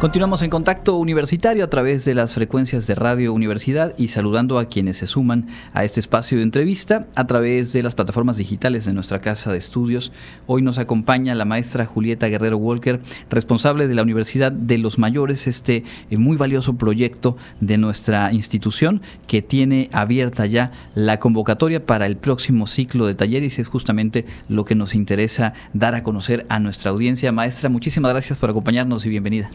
Continuamos 0.00 0.40
en 0.40 0.48
contacto 0.48 0.96
universitario 0.96 1.62
a 1.62 1.68
través 1.68 2.06
de 2.06 2.14
las 2.14 2.32
frecuencias 2.32 2.86
de 2.86 2.94
Radio 2.94 3.34
Universidad 3.34 3.92
y 3.98 4.08
saludando 4.08 4.58
a 4.58 4.64
quienes 4.64 4.96
se 4.96 5.06
suman 5.06 5.48
a 5.74 5.84
este 5.84 6.00
espacio 6.00 6.38
de 6.38 6.42
entrevista 6.42 7.06
a 7.14 7.26
través 7.26 7.74
de 7.74 7.82
las 7.82 7.94
plataformas 7.94 8.38
digitales 8.38 8.86
de 8.86 8.94
nuestra 8.94 9.20
casa 9.20 9.52
de 9.52 9.58
estudios. 9.58 10.10
Hoy 10.46 10.62
nos 10.62 10.78
acompaña 10.78 11.34
la 11.34 11.44
maestra 11.44 11.84
Julieta 11.84 12.28
Guerrero 12.28 12.56
Walker, 12.56 12.98
responsable 13.28 13.88
de 13.88 13.94
la 13.94 14.00
Universidad 14.00 14.50
de 14.50 14.78
los 14.78 14.98
Mayores, 14.98 15.46
este 15.46 15.84
eh, 16.10 16.16
muy 16.16 16.38
valioso 16.38 16.78
proyecto 16.78 17.36
de 17.60 17.76
nuestra 17.76 18.32
institución 18.32 19.02
que 19.26 19.42
tiene 19.42 19.90
abierta 19.92 20.46
ya 20.46 20.72
la 20.94 21.18
convocatoria 21.18 21.84
para 21.84 22.06
el 22.06 22.16
próximo 22.16 22.66
ciclo 22.66 23.06
de 23.06 23.12
talleres 23.12 23.58
y 23.58 23.60
es 23.60 23.68
justamente 23.68 24.24
lo 24.48 24.64
que 24.64 24.74
nos 24.74 24.94
interesa 24.94 25.52
dar 25.74 25.94
a 25.94 26.02
conocer 26.02 26.46
a 26.48 26.58
nuestra 26.58 26.90
audiencia. 26.90 27.32
Maestra, 27.32 27.68
muchísimas 27.68 28.12
gracias 28.12 28.38
por 28.38 28.48
acompañarnos 28.48 29.04
y 29.04 29.10
bienvenida 29.10 29.50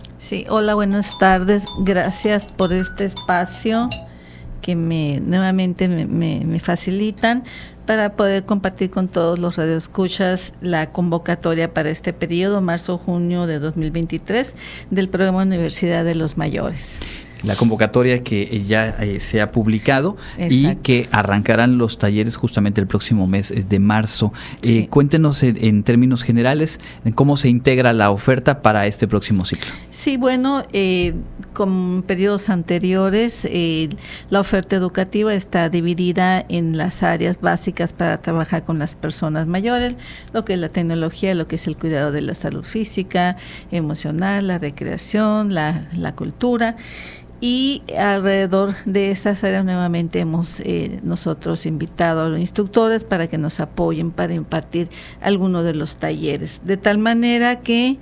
hola, 0.49 0.75
buenas 0.75 1.17
tardes. 1.17 1.65
Gracias 1.79 2.45
por 2.45 2.73
este 2.73 3.05
espacio 3.05 3.89
que 4.61 4.75
me 4.75 5.21
nuevamente 5.21 5.87
me, 5.87 6.59
facilitan 6.59 7.43
para 7.85 8.13
poder 8.13 8.45
compartir 8.45 8.89
con 8.89 9.07
todos 9.07 9.37
los 9.39 9.55
radioescuchas 9.57 10.53
la 10.61 10.91
convocatoria 10.91 11.73
para 11.73 11.89
este 11.89 12.13
periodo, 12.13 12.59
marzo-junio 12.61 13.45
de 13.45 13.59
2023, 13.59 14.55
del 14.89 15.07
programa 15.07 15.43
Universidad 15.43 16.03
de 16.03 16.15
los 16.15 16.37
Mayores 16.37 16.99
la 17.43 17.55
convocatoria 17.55 18.23
que 18.23 18.63
ya 18.65 18.89
eh, 19.01 19.19
se 19.19 19.39
ha 19.39 19.51
publicado 19.51 20.17
y 20.49 20.75
que 20.77 21.07
arrancarán 21.11 21.77
los 21.77 21.99
talleres 21.99 22.35
justamente 22.35 22.81
el 22.81 22.87
próximo 22.87 23.27
mes 23.27 23.53
de 23.69 23.79
marzo. 23.79 24.33
Eh, 24.63 24.87
cuéntenos 24.87 25.43
en, 25.43 25.83
términos 25.83 26.23
generales 26.23 26.79
cómo 27.13 27.37
se 27.37 27.49
integra 27.49 27.93
la 27.93 28.09
oferta 28.09 28.63
para 28.63 28.87
este 28.87 29.07
próximo 29.07 29.45
ciclo. 29.45 29.71
Sí, 30.05 30.17
bueno, 30.17 30.61
eh, 30.71 31.15
con 31.53 32.03
periodos 32.05 32.49
anteriores, 32.49 33.49
la 34.29 34.39
oferta 34.39 34.75
educativa 34.75 35.33
está 35.33 35.67
dividida 35.67 36.45
en 36.47 36.77
las 36.77 37.01
áreas 37.01 37.41
básicas 37.41 37.91
para 37.91 38.21
trabajar 38.21 38.63
con 38.63 38.77
las 38.77 38.93
personas 38.93 39.47
mayores, 39.47 39.95
lo 40.31 40.45
que 40.45 40.53
es 40.53 40.59
la 40.59 40.69
tecnología, 40.69 41.33
lo 41.33 41.47
que 41.47 41.55
es 41.55 41.65
el 41.65 41.75
cuidado 41.75 42.11
de 42.11 42.21
la 42.21 42.35
salud 42.35 42.63
física, 42.63 43.37
emocional, 43.71 44.45
la 44.45 44.59
recreación, 44.59 45.55
la, 45.55 45.89
la 45.95 46.13
cultura 46.13 46.75
y 47.41 47.83
alrededor 47.97 48.75
de 48.85 49.11
esas 49.11 49.43
áreas 49.43 49.65
nuevamente 49.65 50.19
hemos 50.19 50.61
eh, 50.61 50.99
nosotros 51.03 51.65
invitado 51.65 52.23
a 52.23 52.29
los 52.29 52.39
instructores 52.39 53.03
para 53.03 53.27
que 53.27 53.37
nos 53.37 53.59
apoyen 53.59 54.11
para 54.11 54.33
impartir 54.33 54.89
algunos 55.21 55.65
de 55.65 55.73
los 55.73 55.97
talleres. 55.97 56.61
De 56.63 56.77
tal 56.77 56.97
manera 56.97 57.59
que 57.59 57.97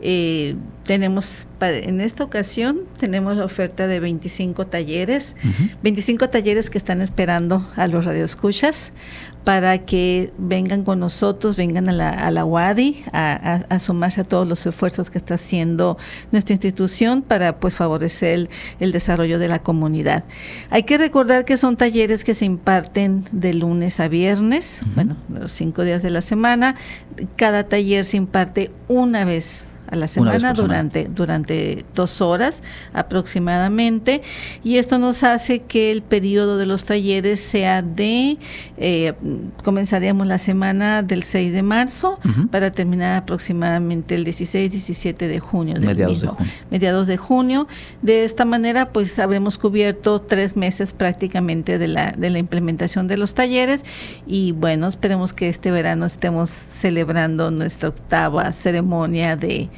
eh, 0.00 0.56
tenemos, 0.84 1.46
en 1.60 2.00
esta 2.00 2.24
ocasión, 2.24 2.80
tenemos 2.98 3.36
la 3.36 3.44
oferta 3.44 3.86
de 3.86 4.00
25 4.00 4.66
talleres, 4.66 5.34
25 5.82 6.28
talleres 6.28 6.70
que 6.70 6.78
están 6.78 7.00
esperando 7.00 7.66
a 7.76 7.88
los 7.88 8.04
radioescuchas 8.04 8.92
para 9.44 9.78
que 9.78 10.30
vengan 10.36 10.84
con 10.84 11.00
nosotros, 11.00 11.56
vengan 11.56 11.88
a 11.88 11.92
la, 11.92 12.10
a 12.10 12.30
la 12.30 12.44
UADI 12.44 13.02
a, 13.12 13.78
sumarse 13.80 14.20
a 14.20 14.24
todos 14.24 14.46
los 14.46 14.66
esfuerzos 14.66 15.08
que 15.08 15.18
está 15.18 15.34
haciendo 15.34 15.96
nuestra 16.32 16.52
institución 16.52 17.22
para 17.22 17.58
pues 17.58 17.74
favorecer 17.74 18.50
el, 18.78 18.92
desarrollo 18.92 19.38
de 19.38 19.48
la 19.48 19.60
comunidad. 19.60 20.24
Hay 20.70 20.82
que 20.82 20.98
recordar 20.98 21.44
que 21.44 21.56
son 21.56 21.76
talleres 21.76 22.24
que 22.24 22.34
se 22.34 22.44
imparten 22.44 23.24
de 23.32 23.54
lunes 23.54 24.00
a 24.00 24.08
viernes, 24.08 24.82
bueno, 24.94 25.16
los 25.32 25.52
cinco 25.52 25.82
días 25.82 26.02
de 26.02 26.10
la 26.10 26.20
semana. 26.20 26.74
Cada 27.36 27.64
taller 27.64 28.04
se 28.04 28.18
imparte 28.18 28.70
una 28.88 29.24
vez 29.24 29.68
a 29.90 29.96
la 29.96 30.08
semana 30.08 30.52
durante, 30.52 31.04
durante 31.04 31.84
dos 31.94 32.20
horas 32.20 32.62
aproximadamente 32.92 34.22
y 34.62 34.76
esto 34.76 34.98
nos 34.98 35.22
hace 35.22 35.60
que 35.60 35.90
el 35.90 36.02
periodo 36.02 36.58
de 36.58 36.66
los 36.66 36.84
talleres 36.84 37.40
sea 37.40 37.82
de, 37.82 38.38
eh, 38.76 39.14
comenzaríamos 39.64 40.26
la 40.26 40.38
semana 40.38 41.02
del 41.02 41.22
6 41.22 41.52
de 41.52 41.62
marzo 41.62 42.18
para 42.50 42.70
terminar 42.70 43.16
aproximadamente 43.16 44.14
el 44.14 44.26
16-17 44.26 45.16
de 45.16 45.40
junio. 45.40 45.74
Del 45.74 45.86
mediados 45.86 46.20
de 46.20 46.28
junio. 46.28 46.52
Mediados 46.70 47.06
de 47.06 47.16
junio. 47.16 47.68
De 48.02 48.24
esta 48.24 48.44
manera 48.44 48.90
pues 48.92 49.18
habremos 49.18 49.58
cubierto 49.58 50.20
tres 50.20 50.56
meses 50.56 50.92
prácticamente 50.92 51.78
de 51.78 51.88
la, 51.88 52.12
de 52.12 52.30
la 52.30 52.38
implementación 52.38 53.08
de 53.08 53.16
los 53.16 53.34
talleres 53.34 53.84
y 54.26 54.52
bueno, 54.52 54.86
esperemos 54.88 55.32
que 55.32 55.48
este 55.48 55.70
verano 55.70 56.06
estemos 56.06 56.50
celebrando 56.50 57.50
nuestra 57.50 57.88
octava 57.88 58.52
ceremonia 58.52 59.36
de 59.36 59.68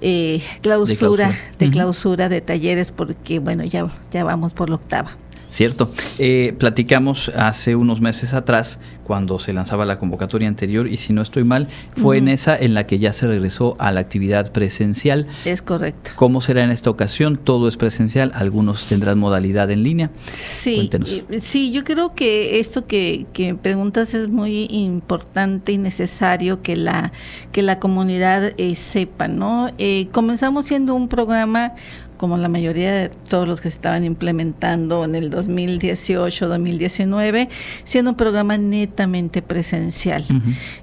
eh, 0.00 0.42
clausura, 0.60 1.36
de 1.58 1.70
clausura. 1.70 2.28
de 2.28 2.40
talleres, 2.40 2.90
porque 2.92 3.38
bueno, 3.38 3.64
ya, 3.64 3.90
ya 4.10 4.24
vamos 4.24 4.54
por 4.54 4.68
la 4.68 4.76
octava. 4.76 5.16
Cierto. 5.48 5.90
Eh, 6.18 6.54
platicamos 6.58 7.30
hace 7.36 7.76
unos 7.76 8.00
meses 8.00 8.34
atrás, 8.34 8.78
cuando 9.04 9.38
se 9.38 9.52
lanzaba 9.52 9.84
la 9.84 9.98
convocatoria 9.98 10.48
anterior, 10.48 10.88
y 10.88 10.96
si 10.96 11.12
no 11.12 11.22
estoy 11.22 11.44
mal, 11.44 11.68
fue 11.96 12.18
en 12.18 12.28
esa 12.28 12.56
en 12.56 12.74
la 12.74 12.86
que 12.86 12.98
ya 12.98 13.12
se 13.12 13.26
regresó 13.26 13.76
a 13.78 13.92
la 13.92 14.00
actividad 14.00 14.50
presencial. 14.52 15.26
Es 15.44 15.62
correcto. 15.62 16.10
¿Cómo 16.16 16.40
será 16.40 16.64
en 16.64 16.70
esta 16.70 16.90
ocasión? 16.90 17.38
Todo 17.42 17.68
es 17.68 17.76
presencial, 17.76 18.32
algunos 18.34 18.86
tendrán 18.86 19.18
modalidad 19.18 19.70
en 19.70 19.82
línea. 19.82 20.10
Sí, 20.26 20.90
sí 21.38 21.70
yo 21.70 21.84
creo 21.84 22.14
que 22.14 22.58
esto 22.58 22.86
que, 22.86 23.26
que 23.32 23.54
preguntas 23.54 24.14
es 24.14 24.28
muy 24.28 24.66
importante 24.70 25.72
y 25.72 25.78
necesario 25.78 26.62
que 26.62 26.76
la, 26.76 27.12
que 27.52 27.62
la 27.62 27.78
comunidad 27.78 28.52
eh, 28.56 28.74
sepa, 28.74 29.28
¿no? 29.28 29.70
Eh, 29.78 30.08
comenzamos 30.12 30.66
siendo 30.66 30.94
un 30.94 31.08
programa 31.08 31.74
como 32.16 32.36
la 32.36 32.48
mayoría 32.48 32.92
de 32.92 33.08
todos 33.08 33.46
los 33.46 33.60
que 33.60 33.68
estaban 33.68 34.02
implementando 34.04 35.04
en 35.04 35.14
el 35.14 35.30
2018-2019, 35.30 37.48
siendo 37.84 38.10
un 38.12 38.16
programa 38.16 38.56
netamente 38.58 39.42
presencial. 39.42 40.24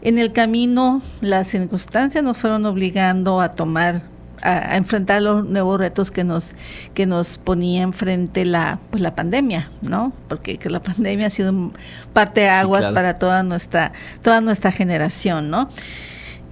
En 0.01 0.17
el 0.17 0.31
camino, 0.31 1.01
las 1.21 1.47
circunstancias 1.47 2.23
nos 2.23 2.37
fueron 2.37 2.65
obligando 2.65 3.41
a 3.41 3.51
tomar 3.51 4.13
a, 4.43 4.77
enfrentar 4.77 5.21
los 5.21 5.45
nuevos 5.45 5.79
retos 5.79 6.11
que 6.11 6.23
nos 6.23 6.53
que 6.93 7.05
nos 7.05 7.37
ponía 7.37 7.83
enfrente 7.83 8.45
la 8.45 8.79
pues 8.91 9.01
la 9.01 9.15
pandemia, 9.15 9.69
¿no? 9.81 10.13
Porque 10.27 10.57
que 10.57 10.69
la 10.69 10.81
pandemia 10.81 11.27
ha 11.27 11.29
sido 11.29 11.71
parte 12.11 12.41
de 12.41 12.49
aguas 12.49 12.91
para 12.91 13.15
toda 13.15 13.43
nuestra 13.43 13.93
toda 14.21 14.41
nuestra 14.41 14.71
generación, 14.71 15.49
¿no? 15.49 15.69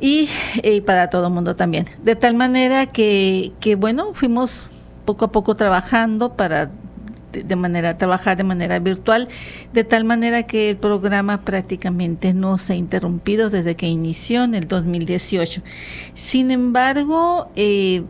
Y, 0.01 0.27
para 0.85 1.09
todo 1.09 1.27
el 1.27 1.33
mundo 1.33 1.55
también. 1.55 1.85
De 2.03 2.15
tal 2.15 2.33
manera 2.33 2.87
que, 2.87 3.51
que 3.59 3.75
bueno, 3.75 4.13
fuimos 4.13 4.71
poco 5.05 5.25
a 5.25 5.31
poco 5.31 5.55
trabajando 5.55 6.33
para 6.33 6.71
de 7.31 7.55
manera 7.55 7.97
trabajar 7.97 8.35
de 8.35 8.43
manera 8.43 8.79
virtual 8.79 9.29
de 9.71 9.85
tal 9.85 10.03
manera 10.03 10.43
que 10.43 10.69
el 10.71 10.75
programa 10.75 11.41
prácticamente 11.45 12.33
no 12.33 12.57
se 12.57 12.73
ha 12.73 12.75
interrumpido 12.75 13.49
desde 13.49 13.75
que 13.75 13.87
inició 13.87 14.43
en 14.43 14.53
el 14.53 14.67
2018 14.67 15.61
sin 16.13 16.51
embargo 16.51 17.49
eh, 17.55 18.03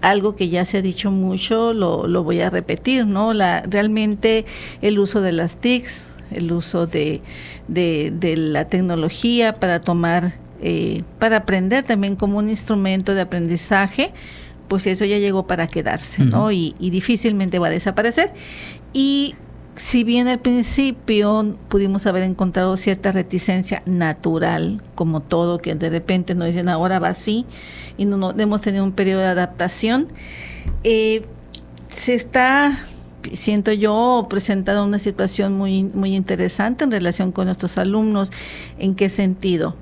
algo 0.00 0.34
que 0.34 0.48
ya 0.48 0.64
se 0.64 0.78
ha 0.78 0.82
dicho 0.82 1.12
mucho 1.12 1.74
lo, 1.74 2.08
lo 2.08 2.24
voy 2.24 2.40
a 2.40 2.50
repetir 2.50 3.06
no 3.06 3.32
la 3.32 3.62
realmente 3.62 4.46
el 4.82 4.98
uso 4.98 5.20
de 5.20 5.30
las 5.30 5.58
TICs 5.58 6.04
el 6.30 6.52
uso 6.52 6.86
de, 6.86 7.22
de, 7.68 8.34
la 8.36 8.66
tecnología 8.66 9.54
para 9.54 9.80
tomar 9.80 10.34
eh, 10.60 11.02
para 11.18 11.38
aprender 11.38 11.84
también 11.84 12.16
como 12.16 12.38
un 12.38 12.48
instrumento 12.48 13.14
de 13.14 13.20
aprendizaje 13.22 14.12
pues 14.68 14.86
eso 14.86 15.04
ya 15.04 15.18
llegó 15.18 15.46
para 15.46 15.66
quedarse, 15.66 16.24
¿no? 16.24 16.52
Y, 16.52 16.74
difícilmente 16.78 17.58
va 17.58 17.68
a 17.68 17.70
desaparecer. 17.70 18.32
Y 18.92 19.34
si 19.76 20.04
bien 20.04 20.28
al 20.28 20.40
principio 20.40 21.56
pudimos 21.68 22.06
haber 22.06 22.22
encontrado 22.22 22.76
cierta 22.76 23.12
reticencia 23.12 23.82
natural, 23.86 24.82
como 24.94 25.20
todo, 25.20 25.58
que 25.58 25.74
de 25.74 25.90
repente 25.90 26.34
nos 26.34 26.48
dicen 26.48 26.68
ahora 26.68 26.98
va 26.98 27.08
así, 27.08 27.46
y 27.98 28.04
no, 28.04 28.32
hemos 28.36 28.60
tenido 28.60 28.84
un 28.84 28.92
periodo 28.92 29.20
de 29.20 29.26
adaptación, 29.26 30.08
eh, 30.84 31.22
se 31.88 32.14
está 32.14 32.86
siento 33.32 33.72
yo 33.72 34.28
presentando 34.30 34.84
una 34.84 35.00
situación 35.00 35.58
muy 35.58 35.82
muy 35.82 36.14
interesante 36.14 36.84
en 36.84 36.92
relación 36.92 37.32
con 37.32 37.46
nuestros 37.46 37.76
alumnos 37.76 38.30
en 38.78 38.94
qué 38.94 39.08
sentido 39.08 39.74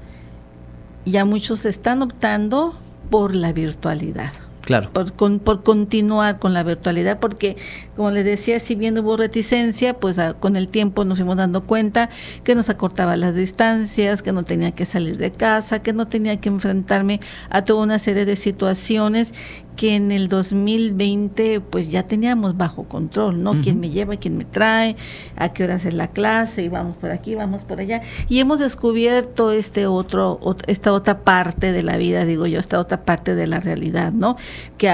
ya 1.05 1.25
muchos 1.25 1.67
están 1.67 2.03
optando 2.03 2.75
por 3.11 3.35
la 3.35 3.53
virtualidad 3.53 4.33
Claro. 4.65 4.91
Por, 4.93 5.13
por 5.13 5.63
continuar 5.63 6.39
con 6.39 6.55
la 6.55 6.63
virtualidad, 6.63 7.19
porque, 7.19 7.57
como 7.97 8.11
les 8.11 8.25
decía, 8.25 8.59
si 8.61 8.75
bien 8.75 8.99
hubo 8.99 9.17
reticencia, 9.17 9.95
pues 9.95 10.17
con 10.41 10.57
el 10.57 10.69
tiempo 10.69 11.05
nos 11.05 11.19
fuimos 11.19 11.37
dando 11.37 11.65
cuenta 11.65 12.09
que 12.45 12.55
nos 12.55 12.71
acortaba 12.71 13.17
las 13.17 13.35
distancias, 13.35 14.23
que 14.23 14.33
no 14.33 14.43
tenía 14.43 14.73
que 14.73 14.87
salir 14.87 15.19
de 15.19 15.31
casa, 15.31 15.83
que 15.83 15.93
no 15.93 16.09
tenía 16.09 16.41
que 16.41 16.49
enfrentarme 16.49 17.21
a 17.51 17.63
toda 17.63 17.83
una 17.83 17.99
serie 17.99 18.25
de 18.25 18.37
situaciones 18.37 19.35
que 19.77 19.97
en 19.97 20.13
el 20.13 20.29
2020 20.29 21.61
pues 21.61 21.91
ya 21.91 22.05
teníamos 22.05 22.57
bajo 22.57 22.85
control, 22.85 23.43
¿no? 23.43 23.61
Quién 23.63 23.81
me 23.81 23.91
lleva, 23.91 24.17
quién 24.17 24.37
me 24.37 24.45
trae, 24.45 24.97
a 25.37 25.53
qué 25.53 25.65
hora 25.65 25.77
es 25.77 25.93
la 25.95 26.09
clase, 26.09 26.63
y 26.63 26.69
vamos 26.69 26.97
por 26.97 27.11
aquí, 27.11 27.35
vamos 27.35 27.63
por 27.63 27.81
allá. 27.81 28.03
Y 28.29 28.39
hemos 28.39 28.61
descubierto 28.61 29.53
este 29.53 29.87
otro, 29.87 30.39
esta 30.67 30.93
otra 30.93 31.21
parte 31.21 31.73
de 31.73 31.83
la 31.83 31.97
vida, 31.97 32.25
digo 32.25 32.47
yo, 32.47 32.61
esta 32.61 32.79
otra 32.79 33.05
parte 33.05 33.35
de 33.35 33.47
la 33.47 33.61
realidad, 33.61 34.13
¿no? 34.13 34.37
Que 34.79 34.93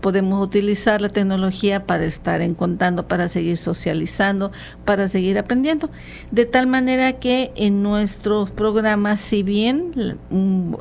podemos 0.00 0.44
utilizar 0.44 1.00
la 1.00 1.08
tecnología 1.08 1.86
para 1.86 2.04
estar 2.04 2.40
encontrando, 2.40 3.06
para 3.06 3.28
seguir 3.28 3.56
socializando, 3.56 4.52
para 4.84 5.08
seguir 5.08 5.38
aprendiendo. 5.38 5.90
De 6.30 6.46
tal 6.46 6.66
manera 6.66 7.14
que 7.14 7.52
en 7.56 7.82
nuestros 7.82 8.50
programas, 8.50 9.20
si 9.20 9.42
bien 9.42 10.18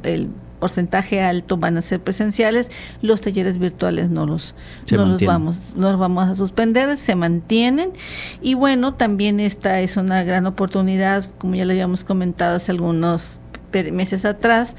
el 0.04 0.30
porcentaje 0.60 1.22
alto 1.22 1.58
van 1.58 1.78
a 1.78 1.82
ser 1.82 2.02
presenciales, 2.02 2.70
los 3.02 3.22
talleres 3.22 3.58
virtuales 3.58 4.10
no 4.10 4.26
los, 4.26 4.54
no 4.92 5.06
los 5.06 5.22
vamos, 5.24 5.60
no 5.76 5.92
los 5.92 6.00
vamos 6.00 6.30
a 6.30 6.36
suspender, 6.36 6.98
se 6.98 7.16
mantienen. 7.16 7.92
Y 8.42 8.54
bueno, 8.54 8.94
también 8.94 9.40
esta 9.40 9.80
es 9.82 9.98
una 9.98 10.24
gran 10.24 10.46
oportunidad, 10.46 11.26
como 11.38 11.56
ya 11.56 11.66
le 11.66 11.74
habíamos 11.74 12.04
comentado 12.04 12.58
hace 12.58 12.72
algunos 12.72 13.40
meses 13.92 14.26
atrás, 14.26 14.76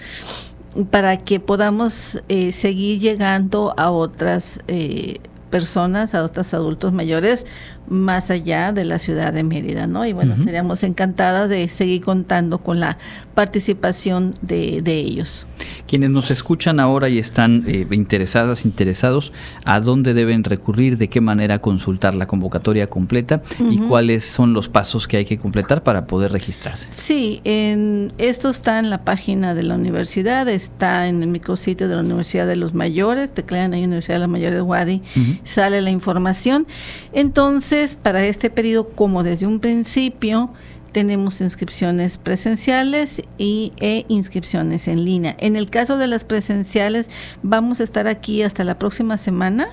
para 0.91 1.17
que 1.17 1.41
podamos 1.41 2.23
eh, 2.29 2.53
seguir 2.53 3.01
llegando 3.01 3.75
a 3.77 3.91
otras 3.91 4.61
eh, 4.69 5.19
personas, 5.51 6.15
a 6.15 6.23
otros 6.23 6.55
adultos 6.55 6.93
mayores, 6.93 7.47
más 7.91 8.31
allá 8.31 8.73
de 8.73 8.85
la 8.85 8.99
ciudad 8.99 9.33
de 9.33 9.43
Mérida, 9.43 9.87
¿no? 9.87 10.07
Y 10.07 10.13
bueno, 10.13 10.35
estaríamos 10.35 10.83
encantadas 10.85 11.51
de 11.51 11.69
seguir 11.69 12.03
contando 12.03 12.59
con 12.59 12.81
la 12.81 12.97
participación 13.35 14.33
de, 14.41 14.81
de 14.83 14.95
ellos. 14.95 15.47
Quienes 15.87 16.11
nos 16.11 16.31
escuchan 16.31 16.79
ahora 16.79 17.09
y 17.09 17.19
están 17.19 17.65
eh, 17.67 17.87
interesadas, 17.91 18.65
interesados, 18.65 19.33
¿a 19.65 19.81
dónde 19.81 20.15
deben 20.15 20.45
recurrir? 20.45 20.99
¿De 20.99 21.09
qué 21.09 21.21
manera 21.21 21.61
consultar 21.61 22.15
la 22.15 22.27
convocatoria 22.27 22.89
completa? 22.89 23.43
¿Y 23.59 23.79
cuáles 23.79 24.25
son 24.25 24.53
los 24.53 24.69
pasos 24.69 25.09
que 25.09 25.17
hay 25.17 25.25
que 25.25 25.37
completar 25.39 25.83
para 25.83 26.07
poder 26.07 26.33
registrarse? 26.33 26.87
Sí, 26.91 27.41
en, 27.45 28.13
esto 28.19 28.51
está 28.51 28.79
en 28.79 28.89
la 28.89 29.05
página 29.05 29.55
de 29.55 29.65
la 29.65 29.75
universidad, 29.75 30.49
está 30.49 31.09
en 31.09 31.23
el 31.23 31.29
micrositio 31.29 31.89
de 31.89 31.97
la 31.97 32.03
Universidad 32.03 32.47
de 32.47 32.57
los 32.57 32.73
Mayores, 32.73 33.33
teclean 33.33 33.75
ahí 33.75 33.85
Universidad 33.85 34.17
de 34.17 34.21
los 34.21 34.29
Mayores 34.29 34.55
de 34.55 34.63
Wadi, 34.63 35.03
sale 35.43 35.81
la 35.81 35.91
información. 35.91 36.67
Entonces, 37.13 37.80
para 38.03 38.25
este 38.25 38.51
periodo, 38.51 38.89
como 38.91 39.23
desde 39.23 39.47
un 39.47 39.61
principio, 39.61 40.51
tenemos 40.93 41.41
inscripciones 41.41 42.19
presenciales 42.19 43.23
y, 43.39 43.73
e 43.81 44.05
inscripciones 44.09 44.89
en 44.89 45.05
línea. 45.05 45.37
En 45.39 45.57
el 45.57 45.71
caso 45.71 45.97
de 45.97 46.07
las 46.07 46.25
presenciales, 46.25 47.11
vamos 47.43 47.81
a 47.81 47.85
estar 47.85 48.09
aquí 48.09 48.43
hasta 48.43 48.65
la 48.65 48.79
próxima 48.79 49.17
semana 49.19 49.69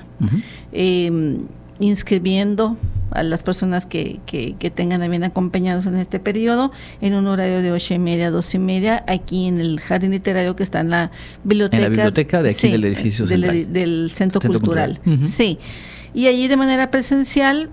em, 0.71 1.39
inscribiendo 1.79 2.77
a 3.11 3.23
las 3.23 3.41
personas 3.41 3.85
que, 3.85 4.19
que, 4.25 4.69
tengan 4.69 5.01
a 5.01 5.07
bien 5.07 5.23
acompañados 5.23 5.85
en 5.85 5.95
este 5.95 6.19
periodo 6.19 6.71
en 7.01 7.13
un 7.13 7.25
horario 7.27 7.61
de 7.61 7.71
ocho 7.71 7.93
y 7.93 7.99
media 7.99 8.29
dos 8.31 8.53
y 8.53 8.59
media 8.59 9.03
aquí 9.07 9.47
en 9.47 9.59
el 9.59 9.79
jardín 9.79 10.11
literario 10.11 10.55
que 10.55 10.63
está 10.63 10.81
en 10.81 10.89
la 10.89 11.11
biblioteca. 11.43 11.77
En 11.77 11.83
la 11.83 11.89
biblioteca 11.89 12.43
de 12.43 12.51
aquí 12.51 12.69
del 12.69 12.83
edificio 12.85 13.25
del, 13.25 13.71
del 13.71 14.11
Centro, 14.13 14.41
Cultural. 14.41 14.99
Sí. 15.23 15.57
Y 16.13 16.27
allí 16.27 16.47
de 16.47 16.57
manera 16.57 16.91
presencial 16.91 17.69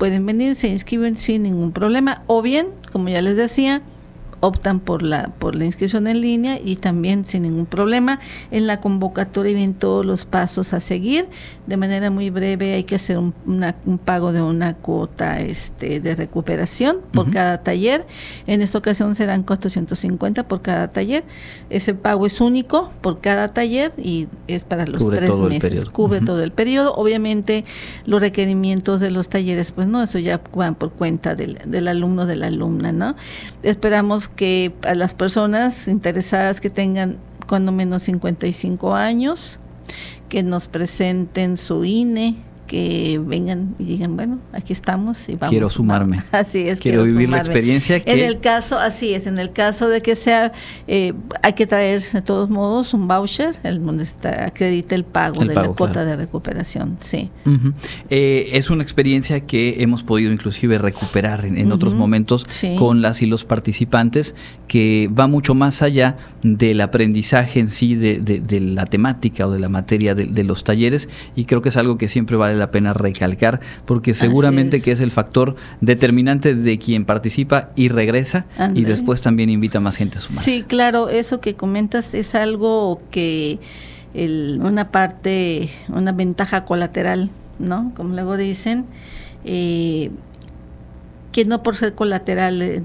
pueden 0.00 0.24
venir, 0.24 0.54
se 0.54 0.66
inscriben 0.66 1.18
sin 1.18 1.42
ningún 1.42 1.72
problema, 1.72 2.22
o 2.26 2.40
bien, 2.40 2.68
como 2.90 3.10
ya 3.10 3.20
les 3.20 3.36
decía, 3.36 3.82
optan 4.40 4.80
por 4.80 5.02
la 5.02 5.28
por 5.38 5.54
la 5.54 5.64
inscripción 5.64 6.06
en 6.06 6.20
línea 6.20 6.58
y 6.62 6.76
también 6.76 7.24
sin 7.24 7.42
ningún 7.42 7.66
problema 7.66 8.20
en 8.50 8.66
la 8.66 8.80
convocatoria 8.80 9.54
vienen 9.54 9.74
todos 9.74 10.04
los 10.04 10.24
pasos 10.24 10.72
a 10.72 10.80
seguir. 10.80 11.28
De 11.66 11.76
manera 11.76 12.10
muy 12.10 12.30
breve 12.30 12.74
hay 12.74 12.84
que 12.84 12.96
hacer 12.96 13.18
un, 13.18 13.32
pago 14.04 14.32
de 14.32 14.42
una 14.42 14.74
cuota 14.74 15.40
este 15.40 16.00
de 16.00 16.14
recuperación 16.14 16.98
por 17.12 17.30
cada 17.30 17.58
taller. 17.58 18.06
En 18.46 18.62
esta 18.62 18.78
ocasión 18.78 19.14
serán 19.14 19.42
450 19.42 20.48
por 20.48 20.62
cada 20.62 20.88
taller. 20.88 21.24
Ese 21.68 21.94
pago 21.94 22.26
es 22.26 22.40
único 22.40 22.90
por 23.00 23.20
cada 23.20 23.48
taller 23.48 23.92
y 23.96 24.28
es 24.46 24.64
para 24.64 24.86
los 24.86 25.08
tres 25.08 25.38
meses. 25.40 25.84
cubre 25.84 26.20
todo 26.20 26.42
el 26.42 26.52
periodo. 26.52 26.94
Obviamente 26.94 27.64
los 28.06 28.20
requerimientos 28.20 29.00
de 29.00 29.10
los 29.10 29.28
talleres 29.28 29.72
pues 29.72 29.86
no 29.86 30.02
eso 30.02 30.18
ya 30.18 30.40
van 30.54 30.74
por 30.74 30.90
cuenta 30.92 31.34
del, 31.34 31.58
del 31.66 31.88
alumno 31.88 32.26
de 32.26 32.36
la 32.36 32.46
alumna 32.48 32.92
no 32.92 33.14
esperamos 33.62 34.29
que 34.36 34.72
a 34.82 34.94
las 34.94 35.14
personas 35.14 35.88
interesadas 35.88 36.60
que 36.60 36.70
tengan 36.70 37.18
cuando 37.46 37.72
menos 37.72 38.04
55 38.04 38.94
años, 38.94 39.58
que 40.28 40.42
nos 40.42 40.68
presenten 40.68 41.56
su 41.56 41.84
INE, 41.84 42.36
que 42.70 43.20
vengan 43.20 43.74
y 43.80 43.84
digan, 43.84 44.14
bueno, 44.14 44.38
aquí 44.52 44.72
estamos 44.72 45.28
y 45.28 45.34
vamos. 45.34 45.50
Quiero 45.50 45.68
sumarme. 45.68 46.22
Así 46.30 46.68
es. 46.68 46.78
Quiero, 46.78 47.02
vivir 47.02 47.28
la 47.28 47.38
experiencia. 47.38 48.00
En 48.04 48.20
el 48.20 48.38
caso, 48.38 48.78
así 48.78 49.12
es, 49.12 49.26
en 49.26 49.38
el 49.38 49.50
caso 49.50 49.88
de 49.88 50.02
que 50.02 50.14
sea, 50.14 50.52
eh, 50.86 51.12
hay 51.42 51.54
que 51.54 51.66
traerse 51.66 52.18
de 52.18 52.22
todos 52.22 52.48
modos 52.48 52.94
un 52.94 53.08
voucher, 53.08 53.56
el 53.64 53.84
donde 53.84 54.04
está, 54.04 54.46
acredita 54.46 54.94
el 54.94 55.02
pago 55.02 55.44
de 55.44 55.52
la 55.52 55.66
cuota 55.70 56.04
de 56.04 56.14
recuperación, 56.14 56.96
sí. 57.00 57.30
Eh, 58.08 58.50
es 58.52 58.70
una 58.70 58.84
experiencia 58.84 59.40
que 59.40 59.82
hemos 59.82 60.04
podido 60.04 60.32
inclusive 60.32 60.78
recuperar 60.78 61.44
en, 61.46 61.72
otros 61.72 61.94
momentos 61.94 62.46
con 62.78 63.02
las 63.02 63.20
y 63.20 63.26
los 63.26 63.44
participantes, 63.44 64.36
que 64.68 65.10
va 65.12 65.26
mucho 65.26 65.56
más 65.56 65.82
allá 65.82 66.16
del 66.44 66.80
aprendizaje 66.82 67.58
en 67.58 67.66
sí 67.66 67.96
de, 67.96 68.20
de, 68.20 68.60
la 68.60 68.86
temática 68.86 69.48
o 69.48 69.50
de 69.50 69.58
la 69.58 69.68
materia 69.68 70.14
de, 70.14 70.26
de 70.26 70.44
los 70.44 70.62
talleres, 70.62 71.08
y 71.34 71.46
creo 71.46 71.60
que 71.62 71.70
es 71.70 71.76
algo 71.76 71.98
que 71.98 72.08
siempre 72.08 72.36
vale 72.36 72.59
la 72.60 72.70
pena 72.70 72.92
recalcar, 72.92 73.60
porque 73.84 74.14
seguramente 74.14 74.80
que 74.80 74.92
es 74.92 75.00
el 75.00 75.10
factor 75.10 75.56
determinante 75.80 76.54
de 76.54 76.78
quien 76.78 77.04
participa 77.04 77.70
y 77.74 77.88
regresa 77.88 78.46
y 78.74 78.84
después 78.84 79.22
también 79.22 79.50
invita 79.50 79.78
a 79.78 79.80
más 79.80 79.96
gente 79.96 80.18
a 80.18 80.20
sumar. 80.20 80.44
Sí, 80.44 80.64
claro, 80.66 81.08
eso 81.08 81.40
que 81.40 81.54
comentas 81.54 82.14
es 82.14 82.34
algo 82.34 83.00
que 83.10 83.58
una 84.14 84.90
parte, 84.90 85.70
una 85.88 86.12
ventaja 86.12 86.64
colateral, 86.64 87.30
¿no? 87.58 87.92
Como 87.96 88.14
luego 88.14 88.36
dicen, 88.36 88.84
eh, 89.44 90.10
que 91.32 91.44
no 91.44 91.62
por 91.62 91.76
ser 91.76 91.94
colateral 91.94 92.60
eh, 92.62 92.82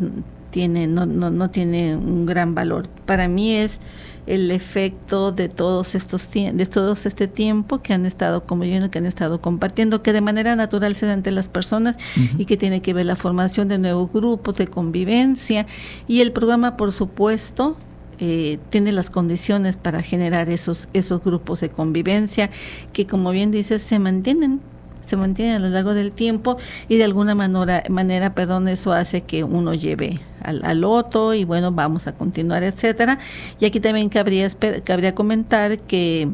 tiene, 0.51 0.87
no, 0.87 1.05
no, 1.05 1.31
no 1.31 1.49
tiene 1.49 1.95
un 1.95 2.25
gran 2.25 2.55
valor. 2.55 2.87
Para 3.05 3.27
mí 3.27 3.55
es 3.55 3.81
el 4.27 4.51
efecto 4.51 5.31
de 5.31 5.49
todos 5.49 5.95
estos 5.95 6.29
de 6.31 6.65
todos 6.65 7.05
este 7.05 7.27
tiempo 7.27 7.81
que 7.81 7.93
han 7.93 8.05
estado 8.05 8.43
yo 8.47 8.89
que 8.89 8.97
han 8.97 9.05
estado 9.05 9.41
compartiendo 9.41 10.01
que 10.01 10.13
de 10.13 10.21
manera 10.21 10.55
natural 10.55 10.95
se 10.95 11.05
da 11.05 11.13
entre 11.13 11.31
las 11.31 11.47
personas 11.47 11.97
y 12.37 12.45
que 12.45 12.57
tiene 12.57 12.81
que 12.81 12.93
ver 12.93 13.05
la 13.05 13.15
formación 13.15 13.67
de 13.67 13.77
nuevos 13.77 14.11
grupos 14.11 14.55
de 14.57 14.67
convivencia. 14.67 15.65
Y 16.07 16.21
el 16.21 16.31
programa 16.31 16.77
por 16.77 16.91
supuesto 16.91 17.77
eh, 18.19 18.59
tiene 18.69 18.91
las 18.91 19.09
condiciones 19.09 19.77
para 19.77 20.01
generar 20.01 20.49
esos 20.49 20.87
esos 20.93 21.23
grupos 21.23 21.59
de 21.59 21.69
convivencia 21.69 22.49
que 22.93 23.05
como 23.05 23.31
bien 23.31 23.51
dices 23.51 23.83
se 23.83 23.99
mantienen 23.99 24.61
se 25.05 25.17
mantiene 25.17 25.55
a 25.55 25.59
lo 25.59 25.69
largo 25.69 25.93
del 25.93 26.13
tiempo 26.13 26.57
y 26.87 26.97
de 26.97 27.03
alguna 27.03 27.35
manera, 27.35 27.83
manera 27.89 28.33
perdón, 28.33 28.67
eso 28.67 28.91
hace 28.91 29.21
que 29.21 29.43
uno 29.43 29.73
lleve 29.73 30.19
al, 30.41 30.63
al 30.63 30.83
otro 30.83 31.33
y 31.33 31.43
bueno, 31.43 31.71
vamos 31.71 32.07
a 32.07 32.13
continuar, 32.13 32.63
etcétera. 32.63 33.19
Y 33.59 33.65
aquí 33.65 33.79
también 33.79 34.09
cabría, 34.09 34.47
cabría 34.83 35.15
comentar 35.15 35.79
que 35.79 36.29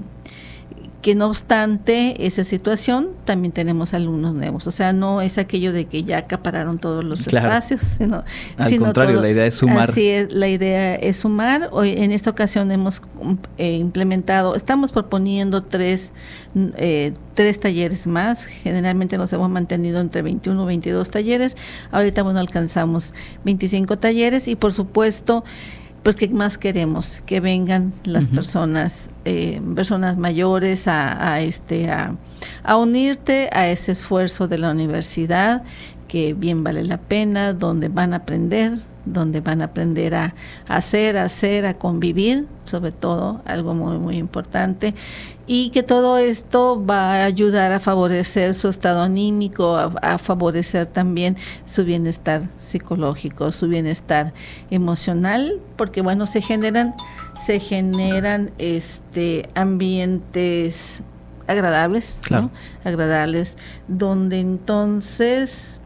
que 1.02 1.16
no 1.16 1.28
obstante 1.28 2.26
esa 2.28 2.44
situación, 2.44 3.10
también 3.26 3.52
tenemos 3.52 3.94
alumnos 3.94 4.36
nuevos. 4.36 4.68
O 4.68 4.72
sea, 4.72 4.94
no 4.94 5.22
es 5.22 5.38
aquello 5.38 5.74
de 5.74 5.86
que 5.86 6.04
ya 6.04 6.20
acapararon 6.20 6.78
todos 6.78 7.04
los 7.04 7.26
espacios, 7.26 7.82
sino, 7.98 8.24
Al 8.58 8.78
contrario, 8.78 9.20
la 9.20 9.30
idea 9.30 9.46
es 9.46 9.56
sumar. 9.56 9.90
Así 9.90 10.08
es, 10.08 10.32
la 10.32 10.48
idea 10.48 10.96
es 10.96 11.18
sumar. 11.18 11.70
Hoy, 11.72 11.92
en 11.98 12.12
esta 12.12 12.30
ocasión 12.30 12.72
hemos 12.72 13.02
eh, 13.58 13.78
implementado, 13.78 14.56
estamos 14.56 14.92
proponiendo 14.92 15.64
tres, 15.64 16.14
eh, 16.56 17.14
tres 17.34 17.60
talleres 17.60 18.06
más. 18.06 18.46
Generalmente 18.46 19.18
nos 19.18 19.34
hemos 19.34 19.50
mantenido 19.50 20.02
entre 20.02 20.22
21 20.22 20.62
o 20.62 20.66
22 20.68 21.10
talleres. 21.10 21.58
Ahorita, 21.92 22.22
bueno, 22.22 22.40
alcanzamos 22.40 23.14
25 23.44 23.98
talleres 23.98 24.48
y, 24.48 24.56
por 24.56 24.72
supuesto, 24.72 25.44
pues 26.04 26.16
qué 26.16 26.28
más 26.30 26.58
queremos 26.58 27.22
que 27.26 27.40
vengan 27.40 27.94
las 28.04 28.28
personas 28.28 29.10
eh, 29.26 29.62
personas 29.76 30.18
mayores 30.18 30.88
a, 30.88 31.34
a 31.34 31.42
este 31.42 31.92
a, 31.92 32.16
a, 32.64 32.78
unirte 32.78 33.50
a 33.52 33.68
ese 33.68 33.92
esfuerzo 33.92 34.48
de 34.48 34.58
la 34.58 34.72
universidad 34.72 35.64
que 36.08 36.34
bien 36.34 36.64
vale 36.64 36.84
la 36.84 36.98
pena 36.98 37.54
donde 37.54 37.88
van 37.88 38.14
a 38.14 38.18
aprender 38.18 38.80
donde 39.06 39.42
van 39.42 39.62
a 39.62 39.66
aprender 39.66 40.16
a, 40.16 40.34
hacer, 40.68 41.18
a 41.18 41.24
hacer, 41.24 41.66
a 41.66 41.74
convivir, 41.76 42.48
sobre 42.66 42.92
todo, 42.92 43.42
algo 43.46 43.74
muy, 43.74 43.98
muy 43.98 44.18
importante, 44.18 44.94
y 45.48 45.70
que 45.72 45.84
todo 45.84 46.18
esto 46.18 46.82
va 46.86 47.16
a 47.16 47.26
ayudar 47.26 47.74
a 47.74 47.82
favorecer 47.82 48.54
su 48.54 48.70
estado 48.70 49.02
anímico, 49.02 49.76
a, 49.76 50.18
favorecer 50.18 50.86
también 50.86 51.36
su 51.66 51.84
bienestar 51.84 52.44
psicológico, 52.58 53.52
su 53.52 53.68
bienestar 53.68 54.34
emocional, 54.70 55.60
porque 55.76 56.02
bueno, 56.02 56.26
se 56.26 56.42
generan, 56.42 56.96
se 57.46 57.60
generan 57.60 58.52
este 58.60 59.50
ambientes 59.56 61.04
agradables, 61.48 62.18
agradables, 62.86 63.58
donde 63.90 64.40
entonces 64.40 65.81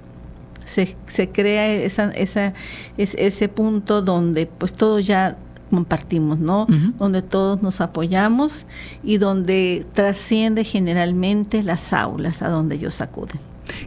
se, 0.66 0.98
se 1.08 1.30
crea 1.30 1.72
esa, 1.72 2.12
esa, 2.12 2.54
ese 2.98 3.50
punto 3.50 4.02
donde 4.02 4.48
pues 4.48 4.74
todos 4.74 5.06
ya 5.06 5.38
compartimos, 5.70 6.40
¿no? 6.40 6.68
Donde 6.98 7.22
todos 7.22 7.62
nos 7.62 7.82
apoyamos 7.82 8.66
y 9.04 9.18
donde 9.18 9.86
trasciende 9.94 10.64
generalmente 10.64 11.64
las 11.64 11.92
aulas 11.94 12.42
a 12.42 12.50
donde 12.50 12.76
ellos 12.76 13.02
acuden. 13.02 13.40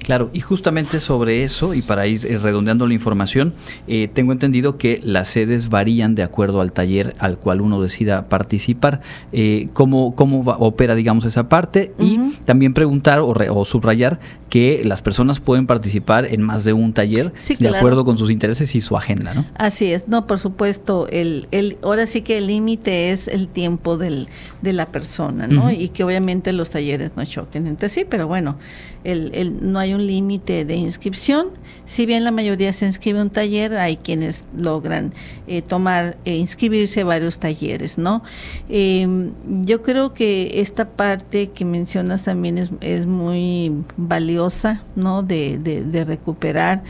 Claro, 0.03 0.31
y 0.33 0.41
justamente 0.41 1.01
sobre 1.01 1.45
eso, 1.45 1.75
y 1.75 1.83
para 1.83 2.07
ir 2.07 2.27
eh, 2.27 2.39
redondeando 2.39 2.87
la 2.87 2.95
información, 2.95 3.53
eh, 3.87 4.09
tengo 4.13 4.33
entendido 4.33 4.79
que 4.79 5.01
las 5.05 5.29
sedes 5.29 5.69
varían 5.69 6.15
de 6.15 6.23
acuerdo 6.23 6.61
al 6.61 6.73
taller 6.73 7.15
al 7.19 7.39
cual 7.39 7.61
uno 7.61 7.81
decida 7.81 8.29
participar. 8.29 9.01
Eh, 9.33 9.69
¿Cómo, 9.73 10.15
cómo 10.15 10.41
opera, 10.41 10.95
digamos, 10.95 11.25
esa 11.25 11.49
parte? 11.49 11.93
Y 11.99 12.19
también 12.45 12.75
preguntar 12.75 13.21
o, 13.21 13.65
subrayar 13.65 14.19
que 14.49 14.83
las 14.85 15.03
personas 15.03 15.41
pueden 15.41 15.67
participar 15.67 16.27
en 16.27 16.43
más 16.43 16.65
de 16.65 16.73
un 16.73 16.93
taller 16.93 17.33
de 17.59 17.69
acuerdo 17.69 18.05
con 18.05 18.17
sus 18.17 18.31
intereses 18.31 18.75
y 18.75 18.81
su 18.81 18.97
agenda, 18.97 19.35
¿no? 19.35 19.47
Así 19.57 19.93
es, 19.93 20.09
no, 20.09 20.27
por 20.27 20.39
supuesto, 20.39 21.07
el, 21.11 21.49
el, 21.51 21.77
ahora 21.83 22.07
sí 22.07 22.23
que 22.23 22.39
el 22.39 22.47
límite 22.47 23.11
es 23.11 23.29
el 23.29 23.49
tiempo 23.49 23.99
del, 23.99 24.29
de 24.63 24.73
la 24.73 24.87
persona, 24.87 25.47
¿no? 25.47 25.71
Y 25.71 25.91
que 25.91 26.05
obviamente 26.05 26.53
los 26.53 26.71
talleres 26.71 27.13
no 27.17 27.25
choquen 27.25 27.67
entre 27.67 27.89
sí, 27.89 28.07
pero 28.09 28.27
bueno, 28.27 28.57
el, 29.05 29.31
el, 29.35 29.68
no 29.69 29.79
hay 29.79 29.95
un 29.95 30.07
límite 30.07 30.65
de 30.65 30.75
inscripción. 30.75 31.49
Si 31.85 32.07
bien 32.07 32.25
la 32.25 32.31
mayoría 32.31 32.73
se 32.73 32.87
inscribe 32.87 33.21
a 33.21 33.23
un 33.23 33.31
taller, 33.31 33.77
hay 33.77 33.97
quienes 33.97 34.45
logran 34.57 35.13
eh, 35.47 35.63
tomar 35.63 36.17
e 36.25 36.37
inscribirse 36.37 37.03
a 37.03 37.05
varios 37.05 37.39
talleres, 37.39 37.99
¿no? 37.99 38.23
Em, 38.69 39.33
yo 39.63 39.83
creo 39.83 40.13
que 40.13 40.61
esta 40.61 40.89
parte 40.89 41.49
que 41.49 41.65
mencionas 41.65 42.25
también 42.25 42.59
es, 42.59 42.71
es 42.81 43.07
muy 43.07 43.73
valiosa, 43.97 44.83
¿no? 44.97 45.23
De, 45.23 45.59
de, 45.59 46.05
recuperar, 46.05 46.83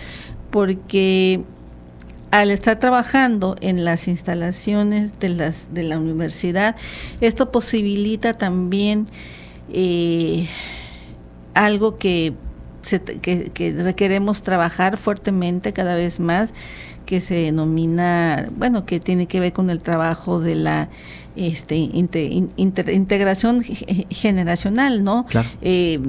porque 0.50 1.40
al 2.30 2.50
estar 2.50 2.78
trabajando 2.78 3.56
en 3.61 3.85
las 3.85 4.06
instalaciones 4.08 5.18
de, 5.18 5.30
las, 5.30 5.73
de 5.73 5.82
la 5.82 5.99
universidad, 5.99 6.76
esto 7.20 7.50
posibilita 7.50 8.35
también 8.35 9.06
eh, 9.73 10.47
algo 11.54 11.99
que, 11.99 12.35
que, 13.21 13.75
requeremos 13.78 14.42
trabajar 14.42 14.97
fuertemente 14.97 15.73
cada 15.73 15.95
vez 15.95 16.21
más, 16.21 16.54
que 17.07 17.21
se 17.21 17.35
denomina, 17.35 18.49
bueno, 18.57 18.85
que 18.85 19.00
tiene 19.00 19.26
que 19.26 19.40
ver 19.40 19.52
con 19.52 19.71
el 19.71 19.83
trabajo 19.83 20.40
de 20.40 20.54
la 20.54 20.88
este, 21.37 21.76
integración 21.76 23.62
generacional, 24.11 25.04
¿no? 25.04 25.26
Eh, 25.62 26.00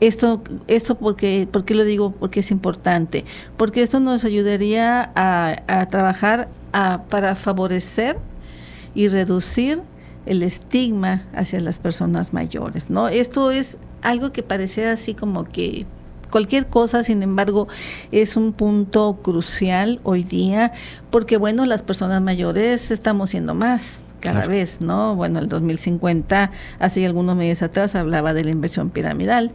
esto, 0.00 0.42
esto 0.68 0.94
porque, 0.96 1.48
¿por 1.50 1.64
qué 1.64 1.74
lo 1.74 1.84
digo? 1.84 2.12
Porque 2.12 2.40
es 2.40 2.50
importante. 2.50 3.24
Porque 3.56 3.82
esto 3.82 3.98
nos 3.98 4.24
ayudaría 4.24 5.10
a, 5.14 5.62
a 5.66 5.86
trabajar 5.86 6.48
a, 6.72 7.02
para 7.08 7.34
favorecer 7.34 8.16
y 8.94 9.08
reducir 9.08 9.80
el 10.28 10.42
estigma 10.42 11.24
hacia 11.34 11.60
las 11.60 11.78
personas 11.78 12.32
mayores, 12.32 12.90
¿no? 12.90 13.08
Esto 13.08 13.50
es 13.50 13.78
algo 14.02 14.30
que 14.30 14.42
parece 14.42 14.86
así 14.86 15.14
como 15.14 15.44
que 15.44 15.86
cualquier 16.30 16.66
cosa, 16.66 17.02
sin 17.02 17.22
embargo, 17.22 17.66
es 18.12 18.36
un 18.36 18.52
punto 18.52 19.18
crucial 19.22 20.00
hoy 20.04 20.22
día, 20.22 20.72
porque 21.10 21.38
bueno, 21.38 21.64
las 21.64 21.82
personas 21.82 22.20
mayores 22.20 22.90
estamos 22.90 23.30
siendo 23.30 23.54
más 23.54 24.04
cada 24.20 24.46
vez, 24.46 24.80
¿no? 24.82 25.16
Bueno, 25.16 25.38
el 25.38 25.48
2050, 25.48 26.50
hace 26.78 27.06
algunos 27.06 27.34
meses 27.34 27.62
atrás, 27.62 27.94
hablaba 27.94 28.34
de 28.34 28.44
la 28.44 28.50
inversión 28.50 28.90
piramidal. 28.90 29.52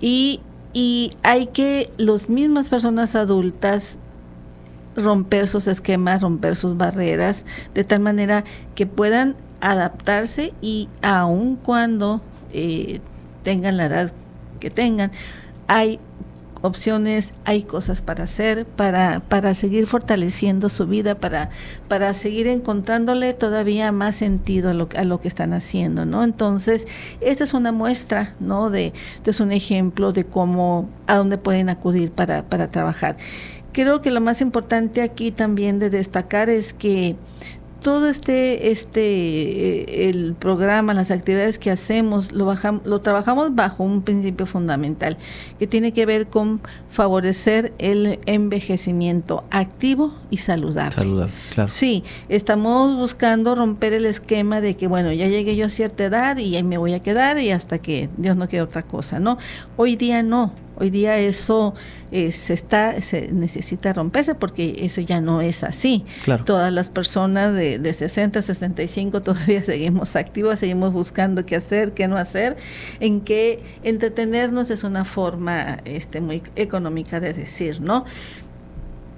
Y, 0.00 0.40
y 0.72 1.10
hay 1.22 1.48
que, 1.48 1.90
las 1.98 2.30
mismas 2.30 2.70
personas 2.70 3.14
adultas, 3.14 3.98
romper 4.96 5.48
sus 5.48 5.68
esquemas, 5.68 6.22
romper 6.22 6.56
sus 6.56 6.76
barreras, 6.76 7.44
de 7.74 7.84
tal 7.84 8.00
manera 8.00 8.44
que 8.74 8.86
puedan 8.86 9.36
adaptarse 9.60 10.52
y 10.60 10.88
aun 11.02 11.56
cuando 11.56 12.20
eh, 12.52 13.00
tengan 13.42 13.76
la 13.76 13.86
edad 13.86 14.12
que 14.58 14.70
tengan, 14.70 15.10
hay 15.66 15.98
opciones, 16.62 17.32
hay 17.44 17.62
cosas 17.62 18.02
para 18.02 18.24
hacer, 18.24 18.66
para, 18.66 19.20
para 19.20 19.54
seguir 19.54 19.86
fortaleciendo 19.86 20.68
su 20.68 20.86
vida, 20.86 21.14
para, 21.14 21.50
para 21.88 22.12
seguir 22.12 22.46
encontrándole 22.48 23.32
todavía 23.34 23.92
más 23.92 24.16
sentido 24.16 24.70
a 24.70 24.74
lo, 24.74 24.88
a 24.96 25.04
lo 25.04 25.20
que 25.20 25.28
están 25.28 25.52
haciendo, 25.52 26.04
¿no? 26.04 26.22
Entonces, 26.22 26.86
esta 27.20 27.44
es 27.44 27.54
una 27.54 27.72
muestra, 27.72 28.34
¿no? 28.40 28.70
De, 28.70 28.92
es 29.24 29.40
un 29.40 29.52
ejemplo 29.52 30.12
de 30.12 30.24
cómo, 30.24 30.88
a 31.06 31.16
dónde 31.16 31.38
pueden 31.38 31.68
acudir 31.68 32.10
para, 32.12 32.42
para 32.42 32.66
trabajar. 32.66 33.16
Creo 33.72 34.00
que 34.00 34.10
lo 34.10 34.20
más 34.20 34.40
importante 34.40 35.00
aquí 35.00 35.30
también 35.30 35.78
de 35.78 35.90
destacar 35.90 36.50
es 36.50 36.72
que 36.74 37.16
todo 37.80 38.06
este 38.08 38.70
este 38.70 39.00
eh, 39.00 40.08
el 40.10 40.34
programa 40.34 40.94
las 40.94 41.10
actividades 41.10 41.58
que 41.58 41.70
hacemos 41.70 42.32
lo 42.32 42.44
bajamos, 42.44 42.84
lo 42.84 43.00
trabajamos 43.00 43.54
bajo 43.54 43.84
un 43.84 44.02
principio 44.02 44.46
fundamental 44.46 45.16
que 45.58 45.66
tiene 45.66 45.92
que 45.92 46.06
ver 46.06 46.28
con 46.28 46.60
favorecer 46.90 47.72
el 47.78 48.20
envejecimiento 48.26 49.44
activo 49.50 50.14
y 50.30 50.38
saludable. 50.38 50.94
Saludable 50.94 51.32
claro. 51.52 51.70
Sí 51.70 52.04
estamos 52.28 52.96
buscando 52.96 53.54
romper 53.54 53.92
el 53.92 54.06
esquema 54.06 54.60
de 54.60 54.76
que 54.76 54.86
bueno 54.86 55.12
ya 55.12 55.28
llegué 55.28 55.56
yo 55.56 55.66
a 55.66 55.70
cierta 55.70 56.04
edad 56.04 56.36
y 56.36 56.56
ahí 56.56 56.62
me 56.62 56.78
voy 56.78 56.94
a 56.94 57.00
quedar 57.00 57.38
y 57.38 57.50
hasta 57.50 57.78
que 57.78 58.08
Dios 58.16 58.36
no 58.36 58.48
quede 58.48 58.62
otra 58.62 58.82
cosa 58.82 59.18
no 59.18 59.38
hoy 59.76 59.96
día 59.96 60.22
no 60.22 60.52
Hoy 60.80 60.88
día 60.88 61.18
eso 61.18 61.74
eh, 62.10 62.32
se 62.32 62.54
está, 62.54 63.00
se 63.02 63.30
necesita 63.32 63.92
romperse 63.92 64.34
porque 64.34 64.76
eso 64.78 65.02
ya 65.02 65.20
no 65.20 65.42
es 65.42 65.62
así. 65.62 66.06
Todas 66.46 66.72
las 66.72 66.88
personas 66.88 67.52
de, 67.52 67.78
de 67.78 67.92
60, 67.92 68.40
65 68.40 69.20
todavía 69.20 69.62
seguimos 69.64 70.16
activas, 70.16 70.58
seguimos 70.58 70.90
buscando 70.92 71.44
qué 71.44 71.56
hacer, 71.56 71.92
qué 71.92 72.08
no 72.08 72.16
hacer, 72.16 72.56
en 72.98 73.20
que 73.20 73.62
entretenernos 73.82 74.70
es 74.70 74.82
una 74.82 75.04
forma 75.04 75.80
este, 75.84 76.22
muy 76.22 76.42
económica 76.56 77.20
de 77.20 77.34
decir, 77.34 77.82
¿no? 77.82 78.06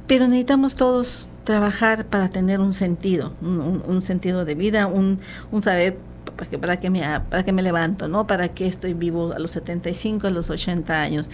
Pero 0.09 0.27
necesitamos 0.27 0.75
todos 0.75 1.29
trabajar 1.45 2.07
para 2.07 2.29
tener 2.29 2.61
un 2.61 2.73
sentido, 2.73 3.35
un, 3.41 4.03
sentido 4.03 4.45
de 4.45 4.55
vida, 4.57 4.89
un, 4.89 5.21
un 5.51 5.63
saber 5.63 5.97
para 6.43 6.51
que, 6.51 6.59
para 6.59 6.77
que, 6.77 6.91
me, 6.91 7.01
para 7.31 7.45
que 7.45 7.53
me 7.53 7.63
levanto, 7.63 8.09
¿no? 8.09 8.27
Para 8.27 8.49
que 8.49 8.67
estoy 8.67 8.95
vivo 8.95 9.33
a 9.33 9.39
los 9.39 9.53
75, 9.53 10.27
a 10.27 10.31
los 10.31 10.51
80 10.51 11.01
años. 11.01 11.31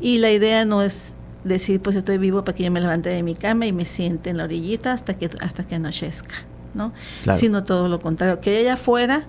Y 0.00 0.18
la 0.18 0.30
idea 0.30 0.64
no 0.64 0.82
es 0.82 1.16
decir, 1.42 1.80
pues 1.80 1.96
estoy 1.96 2.18
vivo 2.18 2.44
para 2.44 2.56
que 2.56 2.62
yo 2.62 2.70
me 2.70 2.80
levante 2.80 3.08
de 3.08 3.22
mi 3.22 3.34
cama 3.34 3.66
y 3.66 3.72
me 3.72 3.84
siente 3.84 4.30
en 4.30 4.36
la 4.36 4.44
orillita 4.44 4.92
hasta 4.92 5.14
que, 5.14 5.30
hasta 5.40 5.64
que 5.64 5.74
anochezca, 5.74 6.34
¿no? 6.74 6.92
Sino 7.34 7.64
todo 7.64 7.88
lo 7.88 7.98
contrario, 7.98 8.40
que 8.40 8.58
allá 8.58 8.74
afuera, 8.74 9.24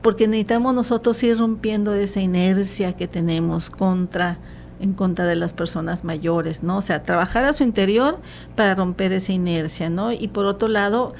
porque 0.00 0.26
necesitamos 0.26 0.74
nosotros 0.74 1.22
ir 1.22 1.38
rompiendo 1.38 1.94
esa 1.94 2.20
inercia 2.20 2.94
que 2.94 3.06
tenemos 3.08 3.68
contra 3.68 4.38
en 4.80 4.94
contra 4.94 5.26
de 5.26 5.36
las 5.36 5.52
personas 5.52 6.02
mayores, 6.02 6.64
¿no? 6.64 6.78
O 6.78 6.82
sea, 6.82 7.04
trabajar 7.04 7.44
a 7.44 7.52
su 7.52 7.62
interior 7.62 8.18
para 8.56 8.74
romper 8.74 9.12
esa 9.12 9.32
inercia, 9.32 9.90
¿no? 9.90 10.10
Y 10.10 10.26
por 10.26 10.44
otro 10.46 10.66
lado, 10.66 11.14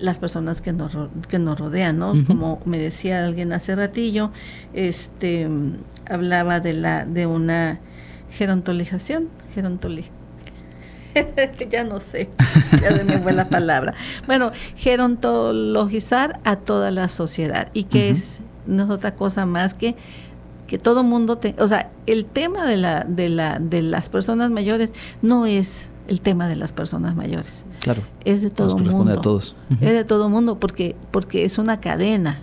las 0.00 0.18
personas 0.18 0.60
que 0.60 0.72
nos, 0.72 0.96
que 1.28 1.38
nos 1.38 1.58
rodean, 1.58 1.98
¿no? 1.98 2.12
Como 2.26 2.60
me 2.64 2.78
decía 2.78 3.24
alguien 3.24 3.52
hace 3.52 3.74
ratillo, 3.74 4.30
este 4.72 5.48
hablaba 6.08 6.60
de 6.60 6.74
la 6.74 7.04
de 7.04 7.26
una 7.26 7.80
gerontolización, 8.30 9.28
gerontolización 9.54 10.18
ya 11.70 11.84
no 11.84 12.00
sé, 12.00 12.28
ya 12.82 12.96
se 12.96 13.04
me 13.04 13.18
fue 13.18 13.32
la 13.32 13.48
palabra. 13.48 13.94
Bueno, 14.26 14.52
gerontologizar 14.76 16.40
a 16.44 16.56
toda 16.56 16.90
la 16.90 17.08
sociedad 17.08 17.68
y 17.72 17.84
que 17.84 18.10
es 18.10 18.40
no 18.66 18.84
es 18.84 18.90
otra 18.90 19.14
cosa 19.14 19.46
más 19.46 19.74
que 19.74 19.96
que 20.66 20.76
todo 20.76 21.02
mundo, 21.02 21.38
te, 21.38 21.54
o 21.58 21.66
sea, 21.66 21.90
el 22.06 22.26
tema 22.26 22.66
de 22.66 22.76
la 22.76 23.04
de 23.04 23.30
la 23.30 23.58
de 23.58 23.80
las 23.80 24.10
personas 24.10 24.50
mayores 24.50 24.92
no 25.22 25.46
es 25.46 25.88
el 26.08 26.20
tema 26.20 26.48
de 26.48 26.56
las 26.56 26.72
personas 26.72 27.14
mayores. 27.14 27.64
Claro. 27.80 28.02
Es 28.24 28.42
de 28.42 28.50
todo 28.50 28.76
el 28.76 28.84
mundo. 28.84 29.12
A 29.12 29.20
todos. 29.20 29.54
Es 29.80 29.92
de 29.92 30.04
todo 30.04 30.28
mundo 30.28 30.58
porque 30.58 30.96
porque 31.10 31.44
es 31.44 31.58
una 31.58 31.80
cadena. 31.80 32.40